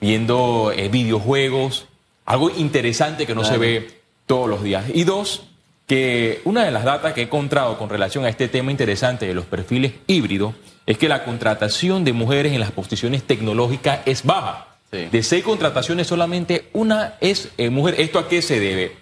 viendo 0.00 0.72
eh, 0.74 0.88
videojuegos. 0.88 1.84
Algo 2.24 2.48
interesante 2.48 3.26
que 3.26 3.34
no 3.34 3.44
se 3.44 3.58
ve 3.58 4.00
todos 4.24 4.48
los 4.48 4.62
días. 4.62 4.86
Y 4.94 5.04
dos, 5.04 5.42
que 5.86 6.40
una 6.44 6.64
de 6.64 6.70
las 6.70 6.84
datas 6.84 7.12
que 7.12 7.22
he 7.22 7.24
encontrado 7.24 7.78
con 7.78 7.88
relación 7.88 8.24
a 8.24 8.28
este 8.28 8.48
tema 8.48 8.70
interesante 8.70 9.26
de 9.26 9.34
los 9.34 9.44
perfiles 9.44 9.92
híbridos 10.06 10.54
es 10.84 10.98
que 10.98 11.08
la 11.08 11.24
contratación 11.24 12.04
de 12.04 12.12
mujeres 12.12 12.52
en 12.52 12.60
las 12.60 12.72
posiciones 12.72 13.22
tecnológicas 13.22 14.00
es 14.06 14.24
baja. 14.24 14.68
De 14.90 15.22
seis 15.22 15.44
contrataciones 15.44 16.06
solamente 16.06 16.70
una 16.72 17.14
es 17.20 17.50
eh, 17.58 17.70
mujer. 17.70 17.96
¿Esto 17.98 18.18
a 18.18 18.28
qué 18.28 18.40
se 18.40 18.60
debe? 18.60 18.96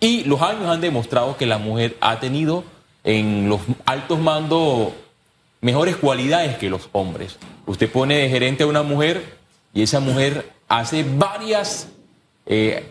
Y 0.00 0.24
los 0.24 0.42
años 0.42 0.66
han 0.66 0.80
demostrado 0.80 1.36
que 1.36 1.46
la 1.46 1.58
mujer 1.58 1.96
ha 2.00 2.20
tenido 2.20 2.64
en 3.04 3.48
los 3.48 3.60
altos 3.86 4.18
mandos 4.18 4.92
mejores 5.60 5.96
cualidades 5.96 6.56
que 6.58 6.70
los 6.70 6.88
hombres. 6.92 7.36
Usted 7.66 7.90
pone 7.90 8.16
de 8.16 8.28
gerente 8.28 8.64
a 8.64 8.66
una 8.66 8.82
mujer 8.82 9.38
y 9.72 9.82
esa 9.82 10.00
mujer 10.00 10.52
hace 10.68 11.04
varias, 11.04 11.88
eh, 12.50 12.90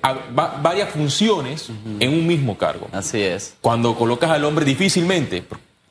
varias 0.61 0.89
funciones 0.89 1.69
en 1.99 2.13
un 2.13 2.27
mismo 2.27 2.55
cargo. 2.57 2.87
Así 2.91 3.21
es. 3.21 3.55
Cuando 3.59 3.95
colocas 3.95 4.29
al 4.29 4.45
hombre 4.45 4.63
difícilmente, 4.63 5.43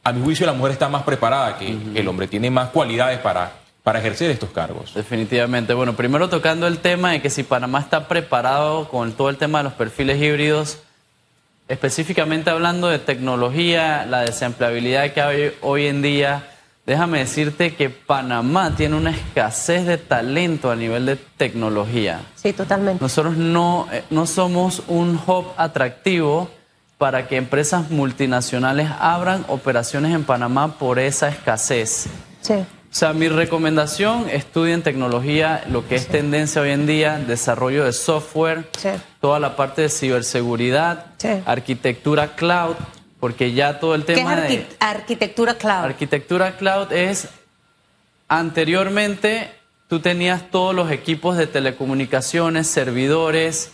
a 0.04 0.12
mi 0.12 0.22
juicio 0.22 0.46
la 0.46 0.52
mujer 0.52 0.72
está 0.72 0.88
más 0.88 1.02
preparada 1.02 1.58
que 1.58 1.76
el 1.96 2.06
hombre, 2.06 2.28
tiene 2.28 2.48
más 2.48 2.68
cualidades 2.68 3.18
para, 3.18 3.54
para 3.82 3.98
ejercer 3.98 4.30
estos 4.30 4.50
cargos. 4.50 4.94
Definitivamente. 4.94 5.74
Bueno, 5.74 5.96
primero 5.96 6.28
tocando 6.28 6.68
el 6.68 6.78
tema 6.78 7.10
de 7.10 7.20
que 7.20 7.28
si 7.28 7.42
Panamá 7.42 7.80
está 7.80 8.06
preparado 8.06 8.88
con 8.88 9.12
todo 9.14 9.30
el 9.30 9.36
tema 9.36 9.58
de 9.58 9.64
los 9.64 9.72
perfiles 9.72 10.22
híbridos, 10.22 10.78
específicamente 11.66 12.50
hablando 12.50 12.86
de 12.86 13.00
tecnología, 13.00 14.06
la 14.06 14.20
desempleabilidad 14.20 15.12
que 15.12 15.20
hay 15.20 15.52
hoy 15.60 15.88
en 15.88 16.02
día, 16.02 16.55
déjame 16.86 17.18
decirte 17.18 17.74
que 17.74 17.90
Panamá 17.90 18.74
tiene 18.76 18.96
una 18.96 19.10
escasez 19.10 19.84
de 19.86 19.98
talento 19.98 20.70
a 20.70 20.76
nivel 20.76 21.04
de 21.06 21.16
tecnología. 21.16 22.20
Sí, 22.36 22.52
totalmente. 22.52 23.02
Nosotros 23.02 23.36
no, 23.36 23.88
eh, 23.92 24.04
no 24.10 24.26
somos 24.26 24.82
un 24.86 25.20
hub 25.26 25.46
atractivo 25.56 26.48
para 26.96 27.28
que 27.28 27.36
empresas 27.36 27.90
multinacionales 27.90 28.88
abran 28.98 29.44
operaciones 29.48 30.14
en 30.14 30.24
Panamá 30.24 30.78
por 30.78 30.98
esa 30.98 31.28
escasez. 31.28 32.06
Sí. 32.40 32.54
O 32.54 32.98
sea, 32.98 33.12
mi 33.12 33.28
recomendación, 33.28 34.30
estudien 34.30 34.82
tecnología, 34.82 35.64
lo 35.68 35.86
que 35.86 35.96
es 35.96 36.06
tendencia 36.06 36.62
hoy 36.62 36.70
en 36.70 36.86
día, 36.86 37.18
desarrollo 37.18 37.84
de 37.84 37.92
software, 37.92 38.70
toda 39.20 39.38
la 39.38 39.54
parte 39.54 39.82
de 39.82 39.88
ciberseguridad, 39.90 41.04
arquitectura 41.44 42.36
cloud, 42.36 42.76
porque 43.20 43.52
ya 43.52 43.80
todo 43.80 43.94
el 43.94 44.04
tema 44.04 44.46
¿Qué 44.46 44.54
es 44.54 44.66
arquitectura 44.78 45.54
cloud? 45.54 45.84
Arquitectura 45.84 46.56
cloud 46.56 46.92
es, 46.92 47.28
anteriormente 48.28 49.50
tú 49.88 50.00
tenías 50.00 50.50
todos 50.50 50.74
los 50.74 50.90
equipos 50.90 51.36
de 51.36 51.46
telecomunicaciones, 51.46 52.66
servidores 52.66 53.72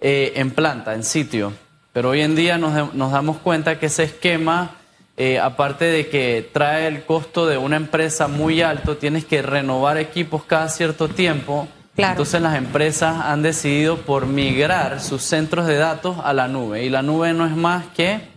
eh, 0.00 0.32
en 0.36 0.50
planta, 0.50 0.94
en 0.94 1.04
sitio. 1.04 1.52
Pero 1.92 2.10
hoy 2.10 2.22
en 2.22 2.34
día 2.34 2.58
nos, 2.58 2.94
nos 2.94 3.12
damos 3.12 3.38
cuenta 3.38 3.78
que 3.78 3.86
ese 3.86 4.04
esquema, 4.04 4.76
eh, 5.16 5.38
aparte 5.38 5.84
de 5.86 6.08
que 6.08 6.48
trae 6.52 6.86
el 6.86 7.04
costo 7.04 7.46
de 7.46 7.58
una 7.58 7.76
empresa 7.76 8.28
muy 8.28 8.62
alto, 8.62 8.96
tienes 8.96 9.24
que 9.24 9.42
renovar 9.42 9.98
equipos 9.98 10.44
cada 10.44 10.68
cierto 10.68 11.08
tiempo. 11.08 11.68
Entonces 11.94 12.40
las 12.40 12.56
empresas 12.56 13.16
han 13.22 13.42
decidido 13.42 13.98
por 13.98 14.24
migrar 14.24 15.00
sus 15.02 15.22
centros 15.22 15.66
de 15.66 15.76
datos 15.76 16.16
a 16.24 16.32
la 16.32 16.48
nube. 16.48 16.84
Y 16.84 16.88
la 16.88 17.02
nube 17.02 17.34
no 17.34 17.44
es 17.44 17.54
más 17.54 17.84
que, 17.94 18.31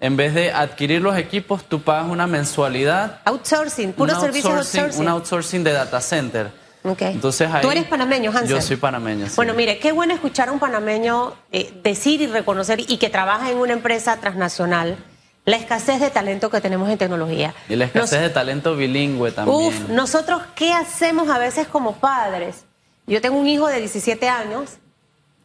en 0.00 0.16
vez 0.16 0.34
de 0.34 0.50
adquirir 0.50 1.02
los 1.02 1.16
equipos, 1.16 1.64
tú 1.64 1.82
pagas 1.82 2.10
una 2.10 2.26
mensualidad. 2.26 3.20
Outsourcing, 3.24 3.92
puro 3.92 4.18
servicio 4.18 4.50
outsourcing. 4.50 5.00
Un 5.02 5.08
outsourcing 5.08 5.62
de 5.62 5.72
data 5.72 6.00
center. 6.00 6.50
Entonces 6.82 7.50
Tú 7.60 7.70
eres 7.70 7.84
panameño, 7.84 8.30
Hansel. 8.30 8.48
Yo 8.48 8.60
soy 8.62 8.76
panameño. 8.76 9.26
Bueno, 9.36 9.52
mire, 9.52 9.78
qué 9.78 9.92
bueno 9.92 10.14
escuchar 10.14 10.48
a 10.48 10.52
un 10.52 10.58
panameño 10.58 11.34
eh, 11.52 11.78
decir 11.82 12.22
y 12.22 12.26
reconocer 12.26 12.80
y 12.80 12.96
que 12.96 13.10
trabaja 13.10 13.50
en 13.50 13.58
una 13.58 13.74
empresa 13.74 14.16
transnacional 14.16 14.96
la 15.44 15.56
escasez 15.56 16.00
de 16.00 16.10
talento 16.10 16.48
que 16.50 16.60
tenemos 16.60 16.88
en 16.88 16.96
tecnología. 16.96 17.54
Y 17.68 17.76
la 17.76 17.84
escasez 17.84 18.20
de 18.20 18.30
talento 18.30 18.76
bilingüe 18.76 19.32
también. 19.32 19.58
Uf, 19.58 19.88
nosotros 19.88 20.42
qué 20.54 20.72
hacemos 20.72 21.28
a 21.28 21.38
veces 21.38 21.66
como 21.66 21.96
padres. 21.96 22.64
Yo 23.06 23.20
tengo 23.20 23.38
un 23.38 23.46
hijo 23.46 23.66
de 23.66 23.78
17 23.80 24.28
años, 24.28 24.78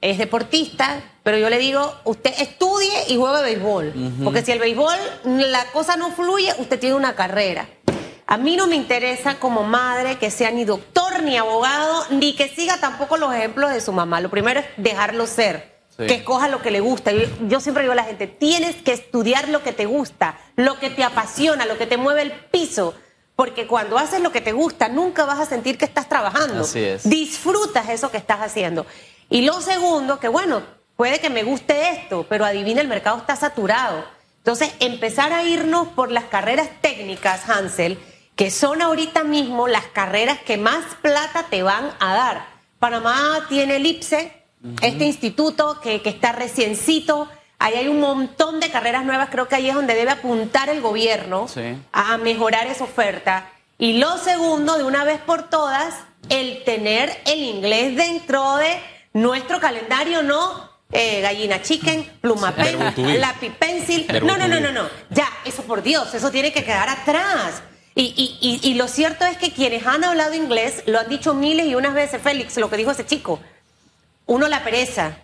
es 0.02 0.18
deportista, 0.18 1.02
pero 1.24 1.38
yo 1.38 1.50
le 1.50 1.58
digo, 1.58 1.94
usted 2.04 2.34
estudie 2.40 3.06
y 3.08 3.18
juegue 3.18 3.42
béisbol, 3.42 3.94
porque 4.24 4.44
si 4.44 4.52
el 4.52 4.60
béisbol 4.60 4.98
la 5.24 5.66
cosa 5.72 5.96
no 5.96 6.12
fluye, 6.12 6.54
usted 6.60 6.80
tiene 6.80 6.96
una 6.96 7.16
carrera. 7.16 7.68
A 8.28 8.38
mí 8.38 8.56
no 8.56 8.66
me 8.66 8.76
interesa 8.76 9.36
como 9.40 9.64
madre 9.64 10.18
que 10.18 10.32
sea 10.32 10.52
ni 10.52 10.66
doctor 10.66 11.22
ni 11.22 11.38
abogado, 11.38 12.06
ni 12.10 12.34
que 12.34 12.48
siga 12.50 12.78
tampoco 12.80 13.18
los 13.18 13.34
ejemplos 13.34 13.72
de 13.72 13.82
su 13.82 13.92
mamá. 13.92 14.20
Lo 14.20 14.30
primero 14.30 14.60
es 14.60 14.66
dejarlo 14.78 15.28
ser, 15.28 15.76
que 15.98 16.16
escoja 16.16 16.50
lo 16.50 16.62
que 16.62 16.72
le 16.72 16.80
gusta. 16.80 17.12
Yo, 17.48 17.60
siempre 17.60 17.84
digo 17.84 17.94
a 17.94 17.96
la 17.96 18.04
gente, 18.04 18.28
tienes 18.28 18.78
que 18.78 18.94
estudiar 18.94 19.50
lo 19.50 19.62
que 19.62 19.74
te 19.74 19.86
gusta, 19.86 20.40
lo 20.56 20.80
que 20.80 20.90
te 20.90 21.04
apasiona, 21.04 21.66
lo 21.66 21.78
que 21.78 21.86
te 21.86 21.98
mueve 21.98 22.24
el 22.24 22.32
piso. 22.32 22.96
Porque 23.36 23.68
cuando 23.68 23.98
haces 23.98 24.22
lo 24.22 24.32
que 24.32 24.42
te 24.42 24.54
gusta, 24.54 24.88
nunca 24.88 25.26
vas 25.26 25.40
a 25.40 25.46
sentir 25.46 25.78
que 25.78 25.86
estás 25.86 26.08
trabajando. 26.08 26.62
Así 26.62 26.80
es. 26.80 27.08
Disfrutas 27.08 27.90
eso 27.90 28.10
que 28.10 28.18
estás 28.18 28.40
haciendo. 28.40 28.86
Y 29.30 29.42
lo 29.42 29.62
segundo, 29.62 30.20
que 30.20 30.28
bueno, 30.28 30.64
puede 30.96 31.20
que 31.20 31.30
me 31.30 31.44
guste 31.44 31.90
esto, 31.90 32.26
pero 32.30 32.46
adivina, 32.46 32.82
el 32.82 32.88
mercado 32.88 33.18
está 33.18 33.36
saturado. 33.36 34.06
Entonces, 34.38 34.74
empezar 34.80 35.34
a 35.34 35.44
irnos 35.44 35.88
por 35.90 36.12
las 36.12 36.26
carreras 36.26 36.70
técnicas, 36.82 37.50
Hansel, 37.50 37.98
que 38.36 38.52
son 38.52 38.82
ahorita 38.82 39.24
mismo 39.24 39.68
las 39.68 39.86
carreras 39.88 40.40
que 40.40 40.58
más 40.58 40.86
plata 41.02 41.48
te 41.50 41.64
van 41.64 41.92
a 42.00 42.14
dar. 42.14 42.46
Panamá 42.80 43.46
tiene 43.50 43.78
el 43.78 43.86
IPSE, 43.86 44.44
este 44.82 45.06
instituto 45.06 45.80
que, 45.82 46.02
está 46.06 46.32
reciencito. 46.32 47.30
Ahí 47.58 47.76
hay 47.76 47.88
un 47.88 48.00
montón 48.00 48.60
de 48.60 48.70
carreras 48.70 49.06
nuevas, 49.06 49.30
creo 49.32 49.48
que 49.48 49.56
ahí 49.56 49.70
es 49.70 49.76
donde 49.76 49.96
debe 49.96 50.12
apuntar 50.12 50.70
el 50.70 50.82
gobierno 50.82 51.48
a 51.92 52.18
mejorar 52.18 52.68
esa 52.68 52.84
oferta. 52.84 53.50
Y 53.78 53.98
lo 53.98 54.18
segundo, 54.18 54.78
de 54.78 54.84
una 54.84 55.04
vez 55.04 55.20
por 55.22 55.50
todas, 55.50 55.96
el 56.30 56.64
tener 56.64 57.18
el 57.26 57.40
inglés 57.40 57.96
dentro 57.96 58.58
de 58.58 58.80
nuestro 59.16 59.62
calendario, 59.62 60.22
no 60.24 60.70
eh, 60.92 61.22
gallina 61.22 61.62
chicken, 61.62 62.04
pluma 62.22 62.54
pen, 62.54 62.78
lápiz 63.20 63.52
pencil. 63.58 64.06
No, 64.22 64.38
no, 64.38 64.48
no, 64.48 64.60
no, 64.60 64.72
no. 64.72 64.90
Ya, 65.10 65.28
eso 65.46 65.64
por 65.64 65.82
Dios, 65.82 66.14
eso 66.14 66.32
tiene 66.32 66.52
que 66.52 66.64
quedar 66.64 66.90
atrás. 66.90 67.64
Y, 67.96 68.14
y, 68.18 68.38
y, 68.42 68.70
y 68.70 68.74
lo 68.74 68.90
cierto 68.90 69.26
es 69.26 69.38
que 69.38 69.52
quienes 69.52 69.88
han 69.88 70.04
hablado 70.04 70.34
inglés 70.34 70.84
lo 70.86 71.00
han 71.00 71.08
dicho 71.08 71.34
miles 71.34 71.66
y 71.66 71.76
unas 71.76 71.94
veces, 71.94 72.22
Félix, 72.22 72.58
lo 72.58 72.70
que 72.70 72.76
dijo 72.76 72.92
ese 72.92 73.06
chico. 73.06 73.40
Uno 74.26 74.50
la 74.50 74.66
pereza. 74.66 75.18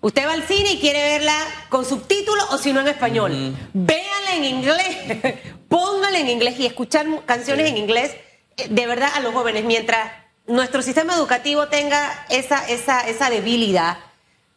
Usted 0.00 0.24
va 0.26 0.34
al 0.34 0.44
cine 0.44 0.74
y 0.74 0.78
quiere 0.78 1.02
verla 1.02 1.36
con 1.68 1.84
subtítulos 1.84 2.46
o 2.52 2.58
si 2.58 2.72
no 2.72 2.80
en 2.80 2.88
español. 2.88 3.56
Véanla 3.72 4.36
en 4.36 4.44
inglés. 4.44 5.36
Póngala 5.68 6.18
en 6.18 6.28
inglés 6.28 6.60
y 6.60 6.66
escuchar 6.66 7.06
canciones 7.26 7.68
en 7.68 7.76
inglés 7.76 8.14
eh, 8.56 8.68
de 8.70 8.86
verdad 8.86 9.10
a 9.14 9.20
los 9.20 9.34
jóvenes. 9.34 9.64
Mientras 9.64 10.21
nuestro 10.46 10.82
sistema 10.82 11.14
educativo 11.14 11.68
tenga 11.68 12.26
esa, 12.28 12.66
esa, 12.68 13.00
esa 13.08 13.30
debilidad, 13.30 13.98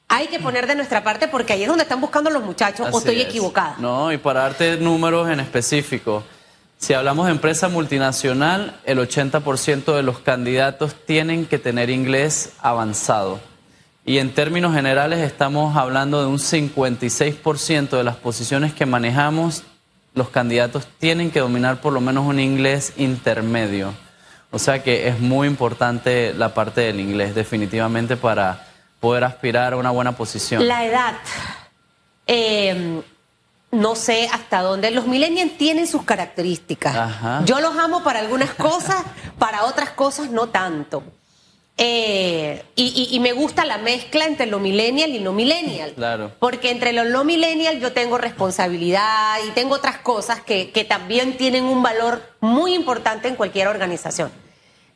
hay 0.08 0.28
que 0.28 0.40
poner 0.40 0.68
de 0.68 0.76
nuestra 0.76 1.04
parte 1.04 1.28
porque 1.28 1.54
ahí 1.54 1.64
es 1.64 1.68
donde 1.68 1.84
están 1.84 2.02
buscando 2.02 2.30
los 2.30 2.44
muchachos 2.44 2.88
o 2.92 2.98
estoy 2.98 3.22
es. 3.22 3.28
equivocada. 3.28 3.76
No, 3.80 4.12
y 4.12 4.18
para 4.18 4.42
darte 4.42 4.78
números 4.78 5.30
en 5.30 5.40
específico, 5.40 6.24
si 6.78 6.94
hablamos 6.94 7.26
de 7.26 7.32
empresa 7.32 7.70
multinacional, 7.70 8.80
el 8.86 9.00
80% 9.00 9.96
de 9.96 10.04
los 10.04 10.20
candidatos 10.20 10.96
tienen 11.06 11.46
que 11.46 11.58
tener 11.58 11.90
inglés 11.90 12.52
avanzado. 12.62 13.40
Y 14.06 14.20
en 14.20 14.36
términos 14.36 14.76
generales 14.76 15.20
estamos 15.20 15.76
hablando 15.76 16.22
de 16.22 16.28
un 16.28 16.38
56% 16.38 17.90
de 17.90 18.04
las 18.04 18.18
posiciones 18.18 18.74
que 18.74 18.86
manejamos, 18.86 19.64
los 20.14 20.30
candidatos 20.30 20.88
tienen 21.00 21.32
que 21.32 21.40
dominar 21.40 21.82
por 21.82 21.92
lo 21.92 22.02
menos 22.02 22.26
un 22.26 22.40
inglés 22.40 22.94
intermedio. 22.98 23.94
O 24.56 24.60
sea 24.60 24.82
que 24.82 25.10
es 25.10 25.20
muy 25.20 25.48
importante 25.50 26.34
la 26.34 26.54
parte 26.54 26.80
del 26.80 27.02
inglés, 27.02 27.36
definitivamente, 27.36 28.16
para 28.16 28.66
poder 29.02 29.26
aspirar 29.26 29.74
a 29.74 29.76
una 29.76 29.92
buena 29.92 30.14
posición. 30.14 30.66
La 30.66 30.86
edad. 30.86 31.16
eh, 32.26 33.02
no 33.72 33.96
sé 33.96 34.30
hasta 34.32 34.62
dónde. 34.62 34.90
Los 34.92 35.06
millennials 35.08 35.58
tienen 35.58 35.88
sus 35.88 36.04
características. 36.04 36.96
Ajá. 36.96 37.42
Yo 37.44 37.60
los 37.60 37.78
amo 37.78 38.02
para 38.02 38.20
algunas 38.20 38.52
cosas, 38.52 39.04
para 39.38 39.66
otras 39.66 39.90
cosas 39.90 40.30
no 40.30 40.48
tanto. 40.48 41.04
Eh, 41.78 42.64
y, 42.78 43.10
y- 43.12 43.14
y 43.14 43.20
me 43.20 43.34
gusta 43.34 43.66
la 43.66 43.78
mezcla 43.78 44.24
entre 44.24 44.46
lo 44.46 44.60
millennial 44.60 45.10
y 45.10 45.20
lo 45.20 45.34
millennial. 45.34 45.92
Claro. 45.98 46.32
Porque 46.40 46.72
entre 46.72 46.94
lo 46.94 47.04
no 47.04 47.26
millennial 47.26 47.82
yo 47.82 47.92
tengo 47.92 48.18
responsabilidad 48.18 49.36
y 49.46 49.52
tengo 49.52 49.76
otras 49.76 49.98
cosas 49.98 50.40
que, 50.40 50.72
que 50.72 50.86
también 50.86 51.36
tienen 51.36 51.66
un 51.66 51.84
valor 51.84 52.22
muy 52.40 52.74
importante 52.74 53.28
en 53.28 53.36
cualquier 53.36 53.68
organización. 53.68 54.32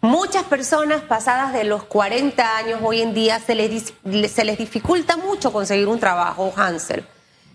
Muchas 0.01 0.45
personas 0.45 1.01
pasadas 1.01 1.51
de 1.51 1.65
los 1.65 1.83
40 1.83 2.57
años 2.57 2.79
hoy 2.81 3.01
en 3.01 3.13
día 3.13 3.39
se 3.39 3.53
les, 3.53 3.93
se 4.31 4.45
les 4.45 4.57
dificulta 4.57 5.17
mucho 5.17 5.51
conseguir 5.51 5.87
un 5.89 5.99
trabajo, 5.99 6.53
Hansel. 6.55 7.03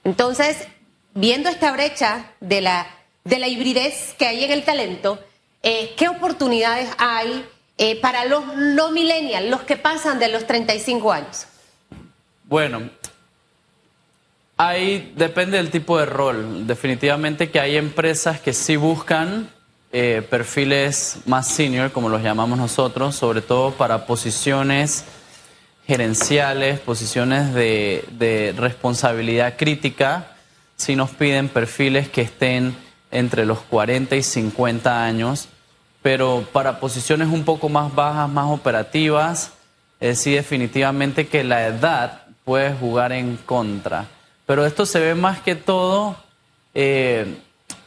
Entonces, 0.04 0.68
viendo 1.14 1.48
esta 1.48 1.72
brecha 1.72 2.32
de 2.40 2.60
la, 2.60 2.86
de 3.24 3.38
la 3.38 3.48
hibridez 3.48 4.14
que 4.18 4.26
hay 4.26 4.44
en 4.44 4.52
el 4.52 4.62
talento, 4.62 5.18
eh, 5.62 5.94
¿qué 5.96 6.08
oportunidades 6.08 6.90
hay 6.98 7.46
eh, 7.78 7.98
para 8.02 8.26
los 8.26 8.54
no 8.54 8.90
millennials, 8.90 9.48
los 9.48 9.62
que 9.62 9.76
pasan 9.76 10.18
de 10.18 10.28
los 10.28 10.46
35 10.46 11.12
años? 11.12 11.46
Bueno, 12.44 12.90
ahí 14.58 15.14
depende 15.16 15.56
del 15.56 15.70
tipo 15.70 15.98
de 15.98 16.04
rol. 16.04 16.66
Definitivamente 16.66 17.50
que 17.50 17.58
hay 17.58 17.78
empresas 17.78 18.38
que 18.38 18.52
sí 18.52 18.76
buscan 18.76 19.48
eh, 19.96 20.26
perfiles 20.28 21.18
más 21.24 21.46
senior, 21.46 21.92
como 21.92 22.08
los 22.08 22.20
llamamos 22.20 22.58
nosotros, 22.58 23.14
sobre 23.14 23.42
todo 23.42 23.70
para 23.70 24.06
posiciones 24.06 25.04
gerenciales, 25.86 26.80
posiciones 26.80 27.54
de, 27.54 28.04
de 28.10 28.52
responsabilidad 28.58 29.54
crítica. 29.56 30.32
Sí 30.74 30.96
nos 30.96 31.10
piden 31.10 31.48
perfiles 31.48 32.08
que 32.08 32.22
estén 32.22 32.74
entre 33.12 33.46
los 33.46 33.60
40 33.60 34.16
y 34.16 34.24
50 34.24 35.04
años, 35.04 35.48
pero 36.02 36.44
para 36.52 36.80
posiciones 36.80 37.28
un 37.28 37.44
poco 37.44 37.68
más 37.68 37.94
bajas, 37.94 38.28
más 38.28 38.50
operativas, 38.50 39.52
eh, 40.00 40.16
sí 40.16 40.32
definitivamente 40.32 41.28
que 41.28 41.44
la 41.44 41.68
edad 41.68 42.22
puede 42.44 42.74
jugar 42.74 43.12
en 43.12 43.36
contra. 43.36 44.06
Pero 44.44 44.66
esto 44.66 44.86
se 44.86 44.98
ve 44.98 45.14
más 45.14 45.38
que 45.40 45.54
todo 45.54 46.16
eh, 46.74 47.38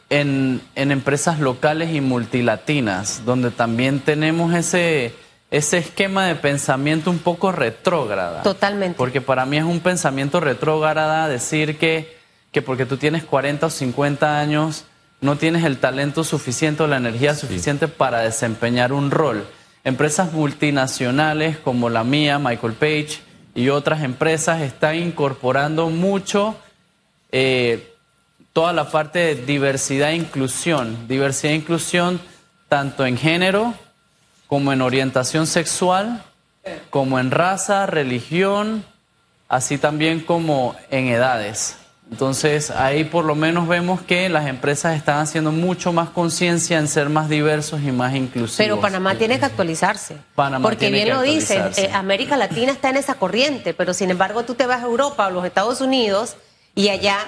en, 0.10 0.62
en 0.76 0.92
empresas 0.92 1.40
locales 1.40 1.94
y 1.94 2.02
multilatinas, 2.02 3.24
donde 3.26 3.52
también 3.52 4.00
tenemos 4.00 4.54
ese, 4.54 5.14
ese 5.52 5.78
esquema 5.78 6.26
de 6.26 6.36
pensamiento 6.36 7.10
un 7.12 7.20
poco 7.20 7.52
retrógrada. 7.52 8.42
Totalmente. 8.44 8.98
Porque 8.98 9.22
para 9.22 9.46
mí 9.46 9.58
es 9.58 9.64
un 9.64 9.80
pensamiento 9.80 10.40
retrógrada 10.40 11.28
decir 11.28 11.78
que, 11.78 12.18
que 12.52 12.62
porque 12.62 12.86
tú 12.86 12.98
tienes 12.98 13.24
40 13.24 13.66
o 13.66 13.70
50 13.70 14.40
años 14.40 14.86
no 15.20 15.36
tienes 15.36 15.64
el 15.64 15.78
talento 15.78 16.24
suficiente 16.24 16.84
o 16.84 16.88
la 16.88 16.98
energía 16.98 17.34
suficiente 17.34 17.88
para 17.88 18.20
desempeñar 18.20 18.94
un 18.94 19.10
rol. 19.10 19.48
Empresas 19.84 20.32
multinacionales 20.32 21.58
como 21.58 21.90
la 21.90 22.04
mía, 22.04 22.40
Michael 22.40 22.74
Page 22.74 23.20
y 23.56 23.70
otras 23.70 24.04
empresas 24.04 24.62
están 24.62 24.96
incorporando 24.96 25.90
mucho 25.90 26.56
eh, 27.32 27.97
toda 28.58 28.74
la 28.74 28.90
parte 28.90 29.20
de 29.20 29.36
diversidad 29.36 30.10
e 30.10 30.16
inclusión. 30.16 31.08
Diversidad 31.08 31.54
e 31.54 31.58
inclusión 31.58 32.20
tanto 32.68 33.06
en 33.06 33.16
género 33.16 33.76
como 34.48 34.74
en 34.74 34.82
orientación 34.82 35.46
sexual, 35.46 36.24
como 36.90 37.20
en 37.20 37.30
raza, 37.30 37.86
religión, 37.86 38.84
así 39.48 39.78
también 39.78 40.22
como 40.22 40.76
en 40.90 41.06
edades. 41.06 41.78
Entonces 42.10 42.72
ahí 42.72 43.04
por 43.04 43.26
lo 43.26 43.36
menos 43.36 43.68
vemos 43.68 44.02
que 44.02 44.28
las 44.28 44.48
empresas 44.48 44.96
están 44.96 45.20
haciendo 45.20 45.52
mucho 45.52 45.94
más 45.94 46.10
conciencia 46.10 46.80
en 46.80 46.88
ser 46.88 47.10
más 47.10 47.30
diversos 47.30 47.82
y 47.84 47.92
más 47.92 48.16
inclusivos. 48.16 48.58
Pero 48.58 48.82
Panamá 48.82 49.14
tiene 49.14 49.38
que 49.38 49.46
actualizarse. 49.46 50.18
Panamá 50.34 50.64
porque 50.64 50.90
tiene 50.90 51.04
bien 51.04 51.10
lo 51.16 51.22
dicen, 51.22 51.60
actualizarse. 51.60 51.92
eh, 51.92 51.94
América 51.94 52.36
Latina 52.36 52.72
está 52.72 52.90
en 52.90 52.98
esa 52.98 53.14
corriente, 53.14 53.76
pero 53.76 53.94
sin 53.94 54.10
embargo 54.10 54.46
tú 54.46 54.56
te 54.56 54.66
vas 54.66 54.82
a 54.82 54.88
Europa 54.88 55.28
o 55.28 55.30
los 55.30 55.46
Estados 55.46 55.80
Unidos 55.80 56.38
y 56.74 56.90
allá 56.90 57.20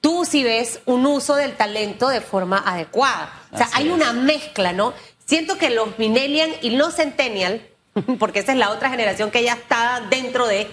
tú 0.00 0.24
sí 0.24 0.44
ves 0.44 0.80
un 0.86 1.06
uso 1.06 1.34
del 1.34 1.56
talento 1.56 2.08
de 2.08 2.20
forma 2.20 2.58
adecuada. 2.58 3.32
O 3.52 3.56
sea, 3.56 3.66
Así 3.66 3.76
hay 3.78 3.88
es. 3.88 3.92
una 3.92 4.12
mezcla, 4.12 4.72
¿no? 4.72 4.94
Siento 5.24 5.58
que 5.58 5.70
los 5.70 5.98
millennial 5.98 6.54
y 6.62 6.70
los 6.70 6.94
centennial, 6.94 7.66
porque 8.18 8.40
esa 8.40 8.52
es 8.52 8.58
la 8.58 8.70
otra 8.70 8.90
generación 8.90 9.30
que 9.30 9.42
ya 9.42 9.54
está 9.54 10.06
dentro 10.08 10.46
de, 10.46 10.62
eh, 10.62 10.68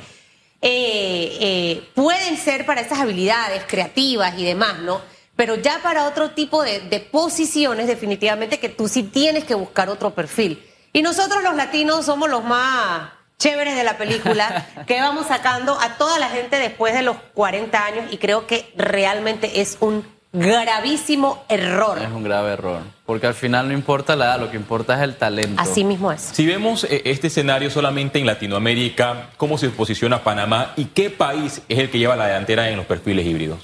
eh, 0.61 1.89
pueden 1.93 2.37
ser 2.37 2.65
para 2.65 2.81
esas 2.81 2.99
habilidades 2.99 3.63
creativas 3.67 4.37
y 4.37 4.45
demás, 4.45 4.79
¿no? 4.79 5.01
Pero 5.35 5.55
ya 5.55 5.79
para 5.83 6.07
otro 6.07 6.31
tipo 6.31 6.63
de, 6.63 6.79
de 6.79 6.99
posiciones, 7.01 7.87
definitivamente 7.87 8.59
que 8.59 8.69
tú 8.69 8.87
sí 8.87 9.03
tienes 9.03 9.43
que 9.43 9.53
buscar 9.53 9.89
otro 9.89 10.15
perfil. 10.15 10.63
Y 10.93 11.01
nosotros 11.01 11.43
los 11.43 11.55
latinos 11.55 12.05
somos 12.05 12.29
los 12.29 12.41
más 12.45 13.11
chéveres 13.37 13.75
de 13.75 13.83
la 13.83 13.97
película, 13.97 14.67
que 14.87 14.99
vamos 15.01 15.27
sacando 15.27 15.79
a 15.79 15.97
toda 15.97 16.19
la 16.19 16.29
gente 16.29 16.57
después 16.57 16.93
de 16.93 17.01
los 17.01 17.17
40 17.33 17.85
años 17.85 18.05
y 18.11 18.17
creo 18.17 18.47
que 18.47 18.71
realmente 18.75 19.61
es 19.61 19.77
un 19.79 20.05
gravísimo 20.35 21.43
error. 21.47 21.99
Es 22.01 22.11
un 22.11 22.23
grave 22.23 22.53
error, 22.53 22.81
porque 23.05 23.27
al 23.27 23.33
final 23.33 23.67
no 23.67 23.73
importa 23.73 24.15
la 24.15 24.25
edad, 24.25 24.39
lo 24.39 24.51
que 24.51 24.57
importa 24.57 24.95
es 24.95 25.01
el 25.01 25.15
talento. 25.15 25.61
Así 25.61 25.83
mismo 25.83 26.11
es. 26.11 26.21
Si 26.21 26.45
vemos 26.45 26.83
eh, 26.85 27.01
este 27.05 27.27
escenario 27.27 27.69
solamente 27.69 28.19
en 28.19 28.25
Latinoamérica, 28.25 29.29
¿cómo 29.37 29.57
se 29.57 29.69
posiciona 29.69 30.23
Panamá 30.23 30.73
y 30.75 30.85
qué 30.85 31.09
país 31.09 31.61
es 31.69 31.79
el 31.79 31.89
que 31.89 31.99
lleva 31.99 32.15
la 32.15 32.27
delantera 32.27 32.69
en 32.69 32.77
los 32.77 32.85
perfiles 32.85 33.25
híbridos? 33.25 33.59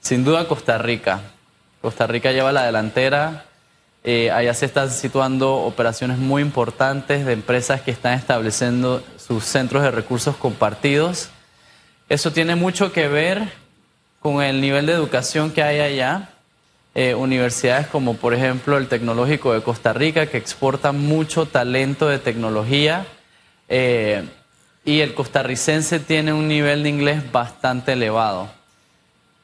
Sin 0.00 0.24
duda 0.24 0.46
Costa 0.46 0.78
Rica. 0.78 1.20
Costa 1.82 2.06
Rica 2.06 2.32
lleva 2.32 2.52
la 2.52 2.64
delantera. 2.64 3.46
Eh, 4.02 4.30
allá 4.30 4.54
se 4.54 4.66
están 4.66 4.90
situando 4.90 5.56
operaciones 5.56 6.18
muy 6.18 6.42
importantes 6.42 7.26
de 7.26 7.32
empresas 7.32 7.82
que 7.82 7.90
están 7.90 8.14
estableciendo 8.14 9.02
sus 9.16 9.44
centros 9.44 9.82
de 9.82 9.90
recursos 9.90 10.36
compartidos. 10.36 11.28
Eso 12.08 12.32
tiene 12.32 12.56
mucho 12.56 12.92
que 12.92 13.08
ver 13.08 13.52
con 14.20 14.42
el 14.42 14.60
nivel 14.60 14.86
de 14.86 14.92
educación 14.92 15.50
que 15.50 15.62
hay 15.62 15.80
allá. 15.80 16.30
Eh, 16.94 17.14
universidades 17.14 17.86
como 17.86 18.16
por 18.16 18.34
ejemplo 18.34 18.76
el 18.76 18.88
Tecnológico 18.88 19.52
de 19.52 19.62
Costa 19.62 19.92
Rica 19.92 20.26
que 20.26 20.38
exporta 20.38 20.90
mucho 20.90 21.46
talento 21.46 22.08
de 22.08 22.18
tecnología 22.18 23.06
eh, 23.68 24.24
y 24.84 24.98
el 24.98 25.14
costarricense 25.14 26.00
tiene 26.00 26.32
un 26.32 26.48
nivel 26.48 26.82
de 26.82 26.88
inglés 26.88 27.30
bastante 27.30 27.92
elevado. 27.92 28.50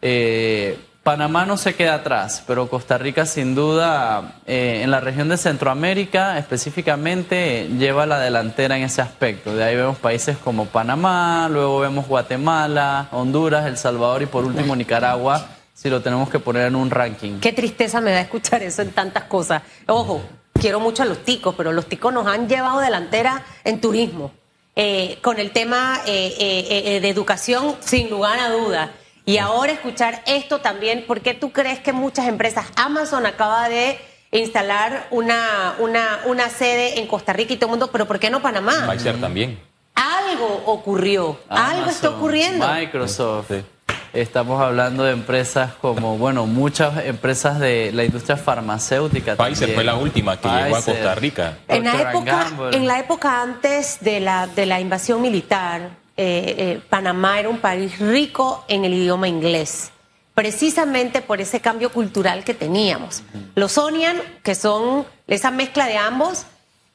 Eh, 0.03 0.77
Panamá 1.07 1.47
no 1.47 1.57
se 1.57 1.77
queda 1.77 1.95
atrás, 1.95 2.43
pero 2.49 2.69
Costa 2.69 2.99
Rica 2.99 3.27
sin 3.27 3.55
duda 3.55 4.41
eh, 4.45 4.81
en 4.83 4.91
la 4.91 4.99
región 4.99 5.29
de 5.29 5.37
Centroamérica 5.37 6.37
específicamente 6.37 7.69
lleva 7.79 8.07
la 8.07 8.19
delantera 8.19 8.77
en 8.77 8.83
ese 8.83 9.03
aspecto. 9.03 9.55
De 9.55 9.63
ahí 9.63 9.77
vemos 9.77 9.99
países 9.99 10.37
como 10.37 10.67
Panamá, 10.67 11.49
luego 11.49 11.79
vemos 11.79 12.09
Guatemala, 12.09 13.07
Honduras, 13.13 13.67
El 13.67 13.77
Salvador 13.77 14.23
y 14.23 14.27
por 14.27 14.45
último 14.45 14.75
Nicaragua, 14.75 15.47
si 15.75 15.89
lo 15.89 16.03
tenemos 16.03 16.29
que 16.29 16.41
poner 16.41 16.67
en 16.67 16.75
un 16.75 16.91
ranking. 16.91 17.39
Qué 17.39 17.53
tristeza 17.53 18.01
me 18.01 18.11
da 18.11 18.21
escuchar 18.21 18.65
eso 18.65 18.83
en 18.83 18.91
tantas 18.91 19.23
cosas. 19.27 19.63
Ojo, 19.87 20.21
quiero 20.55 20.81
mucho 20.81 21.05
a 21.05 21.07
los 21.07 21.19
ticos, 21.19 21.55
pero 21.57 21.71
los 21.71 21.87
ticos 21.87 22.13
nos 22.13 22.27
han 22.27 22.49
llevado 22.49 22.81
delantera 22.81 23.45
en 23.63 23.81
turismo. 23.81 24.33
Eh, 24.75 25.21
con 25.23 25.39
el 25.39 25.53
tema 25.53 26.01
eh, 26.05 26.99
de 27.01 27.09
educación, 27.09 27.77
sin 27.79 28.11
lugar 28.11 28.41
a 28.41 28.51
duda. 28.51 28.91
Y 29.29 29.39
ahora 29.39 29.73
escuchar 29.73 30.23
esto 30.25 30.61
también, 30.61 31.05
¿por 31.05 31.21
qué 31.21 31.35
tú 31.35 31.51
crees 31.51 31.81
que 31.81 31.93
muchas 31.93 32.29
empresas, 32.29 32.67
Amazon 32.77 33.27
acaba 33.27 33.69
de 33.69 33.99
instalar 34.31 35.09
una, 35.11 35.75
una, 35.81 36.21
una 36.27 36.49
sede 36.49 37.01
en 37.01 37.09
Costa 37.09 37.33
Rica 37.33 37.53
y 37.53 37.57
todo 37.57 37.67
el 37.67 37.71
mundo, 37.71 37.91
pero 37.91 38.07
¿por 38.07 38.21
qué 38.21 38.31
no 38.31 38.41
Panamá? 38.41 38.87
Pfizer 38.89 39.21
también. 39.21 39.59
Algo 39.97 40.63
ocurrió, 40.67 41.41
algo 41.49 41.91
está 41.91 42.11
ocurriendo. 42.11 42.67
Microsoft. 42.73 43.49
Sí. 43.49 43.65
Estamos 44.13 44.63
hablando 44.63 45.03
de 45.03 45.13
empresas 45.13 45.73
como, 45.81 46.17
bueno, 46.17 46.47
muchas 46.47 47.05
empresas 47.05 47.59
de 47.59 47.91
la 47.93 48.05
industria 48.05 48.37
farmacéutica. 48.37 49.35
Pfizer 49.37 49.59
también. 49.59 49.75
fue 49.75 49.85
la 49.85 49.97
última 49.97 50.41
que 50.41 50.49
llegó 50.49 50.77
a. 50.77 50.83
Costa 50.83 51.15
Rica. 51.17 51.59
En 51.67 51.85
la, 51.85 52.11
época, 52.11 52.47
en 52.71 52.87
la 52.87 52.99
época 53.01 53.43
antes 53.43 53.99
de 54.01 54.21
la, 54.21 54.47
de 54.47 54.67
la 54.67 54.81
invasión 54.81 55.21
militar, 55.21 55.91
eh, 56.17 56.55
eh, 56.59 56.81
Panamá 56.89 57.41
era 57.41 57.49
un 57.49 57.59
país 57.59 57.99
rico 57.99 58.65
en 58.69 58.85
el 58.85 58.95
idioma 58.95 59.29
inglés, 59.29 59.91
precisamente 60.35 61.21
por 61.23 61.41
ese 61.41 61.61
cambio 61.61 61.93
cultural 61.93 62.45
que 62.45 62.55
teníamos. 62.55 63.23
Los 63.55 63.79
Onian, 63.79 64.21
que 64.43 64.55
son 64.55 65.07
esa 65.27 65.51
mezcla 65.51 65.87
de 65.87 65.97
ambos, 65.97 66.47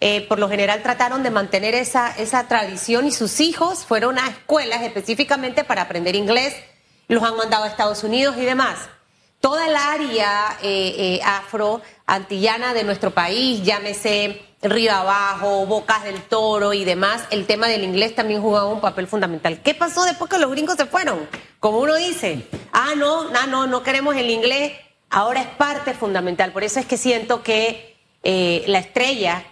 eh, 0.04 0.26
por 0.28 0.40
lo 0.40 0.50
general 0.50 0.82
trataron 0.82 1.22
de 1.22 1.30
mantener 1.30 1.76
esa, 1.76 2.10
esa 2.18 2.48
tradición 2.48 3.06
y 3.06 3.12
sus 3.12 3.40
hijos 3.40 3.86
fueron 3.86 4.18
a 4.18 4.28
escuelas 4.28 4.82
específicamente 4.82 5.64
para 5.64 5.84
aprender 5.84 6.16
inglés, 6.16 6.56
los 7.08 7.22
han 7.22 7.38
mandado 7.38 7.66
a 7.66 7.68
Estados 7.68 8.04
Unidos 8.04 8.36
y 8.40 8.42
demás. 8.42 8.80
Toda 9.40 9.68
el 9.68 9.76
área 9.76 10.58
eh, 10.64 10.96
eh, 10.98 11.20
afro 11.24 11.82
antillana 12.08 12.74
de 12.74 12.84
nuestro 12.84 13.12
país, 13.12 13.62
llámese 13.64 14.42
Río 14.63 14.91
Abajo, 14.93 15.65
Bocas 15.65 16.04
del 16.04 16.21
Toro 16.21 16.74
y 16.74 16.86
demás, 16.86 17.24
el 17.32 17.47
tema 17.47 17.67
del 17.67 17.84
inglés 17.84 18.13
también 18.13 18.41
jugaba 18.41 18.67
un 18.67 18.80
papel 18.80 19.08
fundamental. 19.08 19.60
¿Qué 19.63 19.74
pasó 19.74 20.04
después 20.04 20.30
que 20.30 20.38
los 20.38 20.52
gringos 20.52 20.76
se 20.76 20.86
fueron? 20.86 21.28
Como 21.60 21.80
uno 21.80 21.95
dice, 21.95 22.47
ah, 22.71 22.91
no, 22.95 23.30
no, 23.32 23.47
no, 23.47 23.65
no 23.65 23.82
queremos 23.82 24.15
el 24.15 24.30
inglés, 24.30 24.74
ahora 25.10 25.41
es 25.41 25.47
parte 25.47 25.95
fundamental. 25.95 26.52
Por 26.52 26.63
eso 26.63 26.80
es 26.80 26.86
que 26.86 26.97
siento 26.97 27.41
que 27.41 27.97
eh, 28.21 28.63
la 28.67 28.78
estrella 28.78 29.43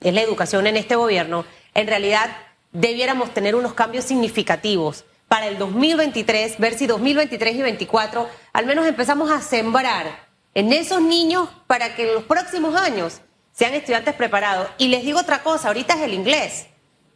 es 0.00 0.14
la 0.14 0.22
educación 0.22 0.66
en 0.66 0.78
este 0.78 0.96
gobierno. 0.96 1.44
En 1.74 1.86
realidad, 1.86 2.34
debiéramos 2.72 3.34
tener 3.34 3.54
unos 3.54 3.74
cambios 3.74 4.06
significativos 4.06 5.04
para 5.28 5.46
el 5.46 5.58
2023, 5.58 6.58
ver 6.58 6.78
si 6.78 6.86
2023 6.86 7.54
y 7.54 7.58
2024 7.58 8.28
al 8.52 8.66
menos 8.66 8.86
empezamos 8.86 9.30
a 9.30 9.42
sembrar 9.42 10.24
en 10.54 10.72
esos 10.72 11.02
niños 11.02 11.48
para 11.66 11.94
que 11.94 12.08
en 12.08 12.14
los 12.14 12.24
próximos 12.24 12.74
años 12.76 13.20
sean 13.54 13.74
estudiantes 13.74 14.14
preparados. 14.14 14.68
Y 14.78 14.88
les 14.88 15.04
digo 15.04 15.20
otra 15.20 15.42
cosa, 15.42 15.68
ahorita 15.68 15.94
es 15.94 16.02
el 16.02 16.12
inglés, 16.12 16.66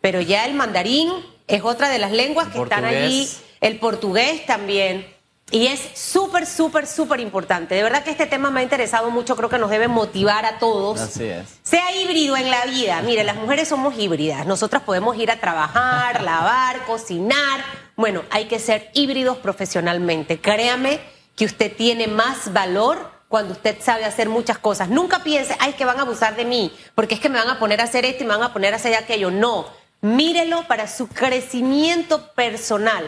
pero 0.01 0.21
ya 0.21 0.47
el 0.47 0.55
mandarín 0.55 1.13
es 1.47 1.63
otra 1.63 1.89
de 1.89 1.99
las 1.99 2.13
lenguas 2.13 2.47
El 2.47 2.53
que 2.53 2.63
están 2.63 2.85
allí, 2.85 3.29
el 3.61 3.79
portugués 3.79 4.47
también. 4.47 5.07
Y 5.51 5.67
es 5.69 5.81
súper, 5.95 6.45
súper, 6.45 6.87
súper 6.87 7.21
importante. 7.21 7.75
De 7.75 7.83
verdad 7.83 8.05
que 8.05 8.11
este 8.11 8.27
tema 8.27 8.51
me 8.51 8.61
ha 8.61 8.63
interesado 8.63 9.11
mucho, 9.11 9.35
creo 9.35 9.49
que 9.49 9.59
nos 9.59 9.71
debe 9.71 9.89
motivar 9.89 10.45
a 10.45 10.59
todos. 10.59 11.01
Así 11.01 11.25
es. 11.25 11.47
Sea 11.63 11.97
híbrido 11.97 12.37
en 12.37 12.51
la 12.51 12.67
vida. 12.67 13.01
Mire, 13.01 13.25
las 13.25 13.37
mujeres 13.37 13.67
somos 13.67 13.99
híbridas. 13.99 14.47
Nosotras 14.47 14.83
podemos 14.83 15.17
ir 15.17 15.31
a 15.31 15.41
trabajar, 15.41 16.23
lavar, 16.23 16.85
cocinar. 16.85 17.65
Bueno, 17.97 18.25
hay 18.31 18.45
que 18.45 18.59
ser 18.59 18.91
híbridos 18.93 19.39
profesionalmente. 19.39 20.39
Créame 20.39 21.01
que 21.35 21.47
usted 21.47 21.75
tiene 21.75 22.09
más 22.09 22.53
valor 22.53 23.18
cuando 23.29 23.53
usted 23.53 23.77
sabe 23.81 24.05
hacer 24.05 24.29
muchas 24.29 24.59
cosas. 24.59 24.89
Nunca 24.89 25.23
piense, 25.23 25.55
ay, 25.61 25.75
que 25.75 25.85
van 25.85 25.99
a 25.99 26.03
abusar 26.03 26.35
de 26.37 26.45
mí, 26.45 26.73
porque 26.95 27.15
es 27.15 27.21
que 27.21 27.29
me 27.29 27.39
van 27.39 27.49
a 27.51 27.59
poner 27.59 27.81
a 27.81 27.85
hacer 27.85 28.05
esto 28.05 28.25
y 28.25 28.27
me 28.27 28.33
van 28.35 28.43
a 28.43 28.53
poner 28.53 28.73
a 28.73 28.77
hacer 28.77 28.95
aquello. 28.95 29.31
No, 29.31 29.67
mírelo 30.01 30.67
para 30.67 30.87
su 30.89 31.09
crecimiento 31.09 32.33
personal. 32.33 33.05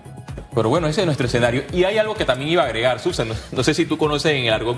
Pero 0.54 0.68
bueno, 0.68 0.87
ese 0.88 1.00
es 1.00 1.06
nuestro 1.06 1.26
escenario. 1.26 1.64
Y 1.72 1.85
hay 1.85 1.98
algo 1.98 2.14
que 2.14 2.24
también 2.24 2.50
iba 2.50 2.62
a 2.62 2.66
agregar, 2.66 2.98
Susan. 3.00 3.28
No, 3.28 3.35
no 3.52 3.62
sé 3.62 3.72
si 3.74 3.87
tú 3.87 3.96
conoces 3.96 4.32
en 4.32 4.44
el 4.46 4.52
argot 4.52 4.76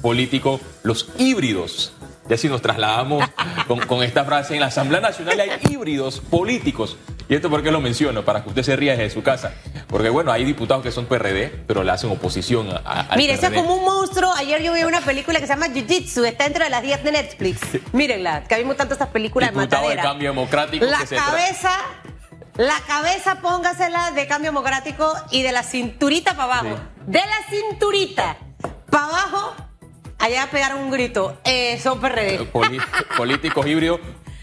político 0.00 0.60
los 0.82 1.08
híbridos. 1.18 1.92
Ya 2.28 2.36
si 2.36 2.48
nos 2.48 2.62
trasladamos 2.62 3.24
con, 3.68 3.80
con 3.80 4.02
esta 4.02 4.24
frase, 4.24 4.54
en 4.54 4.60
la 4.60 4.66
Asamblea 4.66 5.00
Nacional 5.00 5.38
hay 5.40 5.50
híbridos 5.70 6.20
políticos. 6.20 6.96
¿Y 7.32 7.36
esto 7.36 7.48
por 7.48 7.62
qué 7.62 7.70
lo 7.70 7.80
menciono? 7.80 8.26
Para 8.26 8.42
que 8.42 8.50
usted 8.50 8.62
se 8.62 8.76
ría 8.76 8.92
desde 8.92 9.08
su 9.08 9.22
casa. 9.22 9.54
Porque 9.86 10.10
bueno, 10.10 10.30
hay 10.32 10.44
diputados 10.44 10.82
que 10.82 10.90
son 10.92 11.06
PRD, 11.06 11.64
pero 11.66 11.82
le 11.82 11.90
hacen 11.90 12.10
oposición 12.10 12.68
a, 12.70 13.06
a- 13.10 13.16
Mire, 13.16 13.32
eso 13.32 13.46
es 13.46 13.52
como 13.54 13.74
un 13.74 13.84
monstruo. 13.86 14.30
Ayer 14.34 14.62
yo 14.62 14.74
vi 14.74 14.82
una 14.82 15.00
película 15.00 15.40
que 15.40 15.46
se 15.46 15.54
llama 15.54 15.68
Jiu-Jitsu, 15.68 16.26
está 16.26 16.44
dentro 16.44 16.62
de 16.64 16.68
las 16.68 16.82
10 16.82 17.02
de 17.04 17.12
Netflix. 17.12 17.60
Mírenla, 17.94 18.44
que 18.44 18.56
me 18.58 18.64
gustan 18.64 18.90
tantas 18.90 19.08
películas 19.08 19.48
de 19.50 19.54
Diputado 19.58 19.82
de 19.82 19.88
matadera. 19.88 20.02
Cambio 20.10 20.28
Democrático 20.28 20.84
La 20.84 20.98
que 21.06 21.16
cabeza, 21.16 21.70
la 22.56 22.78
cabeza 22.86 23.40
póngasela 23.40 24.10
de 24.10 24.26
Cambio 24.26 24.50
Democrático 24.50 25.10
y 25.30 25.40
de 25.40 25.52
la 25.52 25.62
cinturita 25.62 26.36
para 26.36 26.60
abajo. 26.60 26.80
De 27.06 27.18
la 27.18 27.48
cinturita 27.50 28.36
para 28.90 29.04
abajo, 29.06 29.54
allá 30.18 30.48
pegaron 30.50 30.82
un 30.82 30.90
grito. 30.90 31.38
Eh, 31.44 31.80
son 31.82 31.98
PRD. 31.98 32.44
Poli- 32.52 32.78
políticos 33.16 33.66
híbridos, 33.66 34.00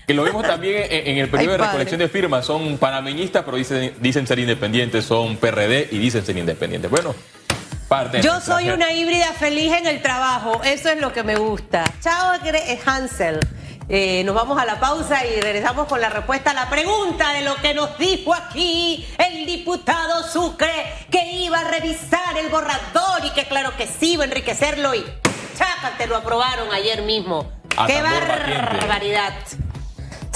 que 0.10 0.16
lo 0.16 0.24
vemos 0.24 0.42
también 0.42 0.88
en, 0.90 1.08
en 1.08 1.18
el 1.20 1.30
periodo 1.30 1.52
Ay, 1.54 1.60
de 1.60 1.66
recolección 1.66 2.00
de 2.00 2.10
firmas. 2.10 2.44
Son 2.44 2.80
panameñistas, 2.80 3.44
pero 3.46 3.58
dicen, 3.58 3.94
dicen 4.00 4.26
ser 4.26 4.40
independientes, 4.40 5.06
son 5.06 5.38
PRD 5.38 5.88
y 5.92 6.00
dicen 6.00 6.26
ser 6.26 6.36
independientes. 6.36 6.90
Bueno, 6.90 7.14
parte 7.88 8.20
Yo 8.24 8.42
soy 8.42 8.72
una 8.72 8.92
híbrida 8.92 9.28
feliz 9.34 9.72
en 9.72 9.86
el 9.86 10.02
trabajo, 10.02 10.62
eso 10.64 10.90
es 10.90 11.00
lo 11.00 11.14
que 11.14 11.22
me 11.22 11.36
gusta. 11.36 11.84
Chao, 12.02 12.40
Gre- 12.44 12.80
Hansel. 12.88 13.40
Eh, 13.88 14.24
nos 14.24 14.34
vamos 14.34 14.60
a 14.60 14.66
la 14.66 14.80
pausa 14.80 15.24
y 15.28 15.40
regresamos 15.42 15.86
con 15.86 16.02
la 16.02 16.10
respuesta 16.10 16.50
a 16.50 16.54
la 16.56 16.72
pregunta 16.72 17.32
de 17.34 17.42
lo 17.44 17.56
que 17.58 17.76
nos 17.76 17.96
dijo 18.00 18.34
aquí 18.34 19.06
el 19.20 19.46
diputado 19.46 20.24
Sucre, 20.28 20.72
que 21.12 21.24
iba 21.34 21.60
a 21.60 21.66
revisar 21.66 22.36
el 22.44 22.50
borrador 22.50 23.26
y 23.26 23.30
que 23.36 23.46
claro 23.46 23.78
que 23.78 23.86
sí 23.86 24.14
iba 24.14 24.24
a 24.24 24.26
enriquecerlo 24.26 24.96
y 24.96 25.06
chácate, 25.56 26.08
lo 26.08 26.16
aprobaron 26.18 26.74
ayer 26.74 27.04
mismo. 27.04 27.52
A 27.78 27.86
¡Qué 27.86 28.02
barbaridad! 28.02 29.34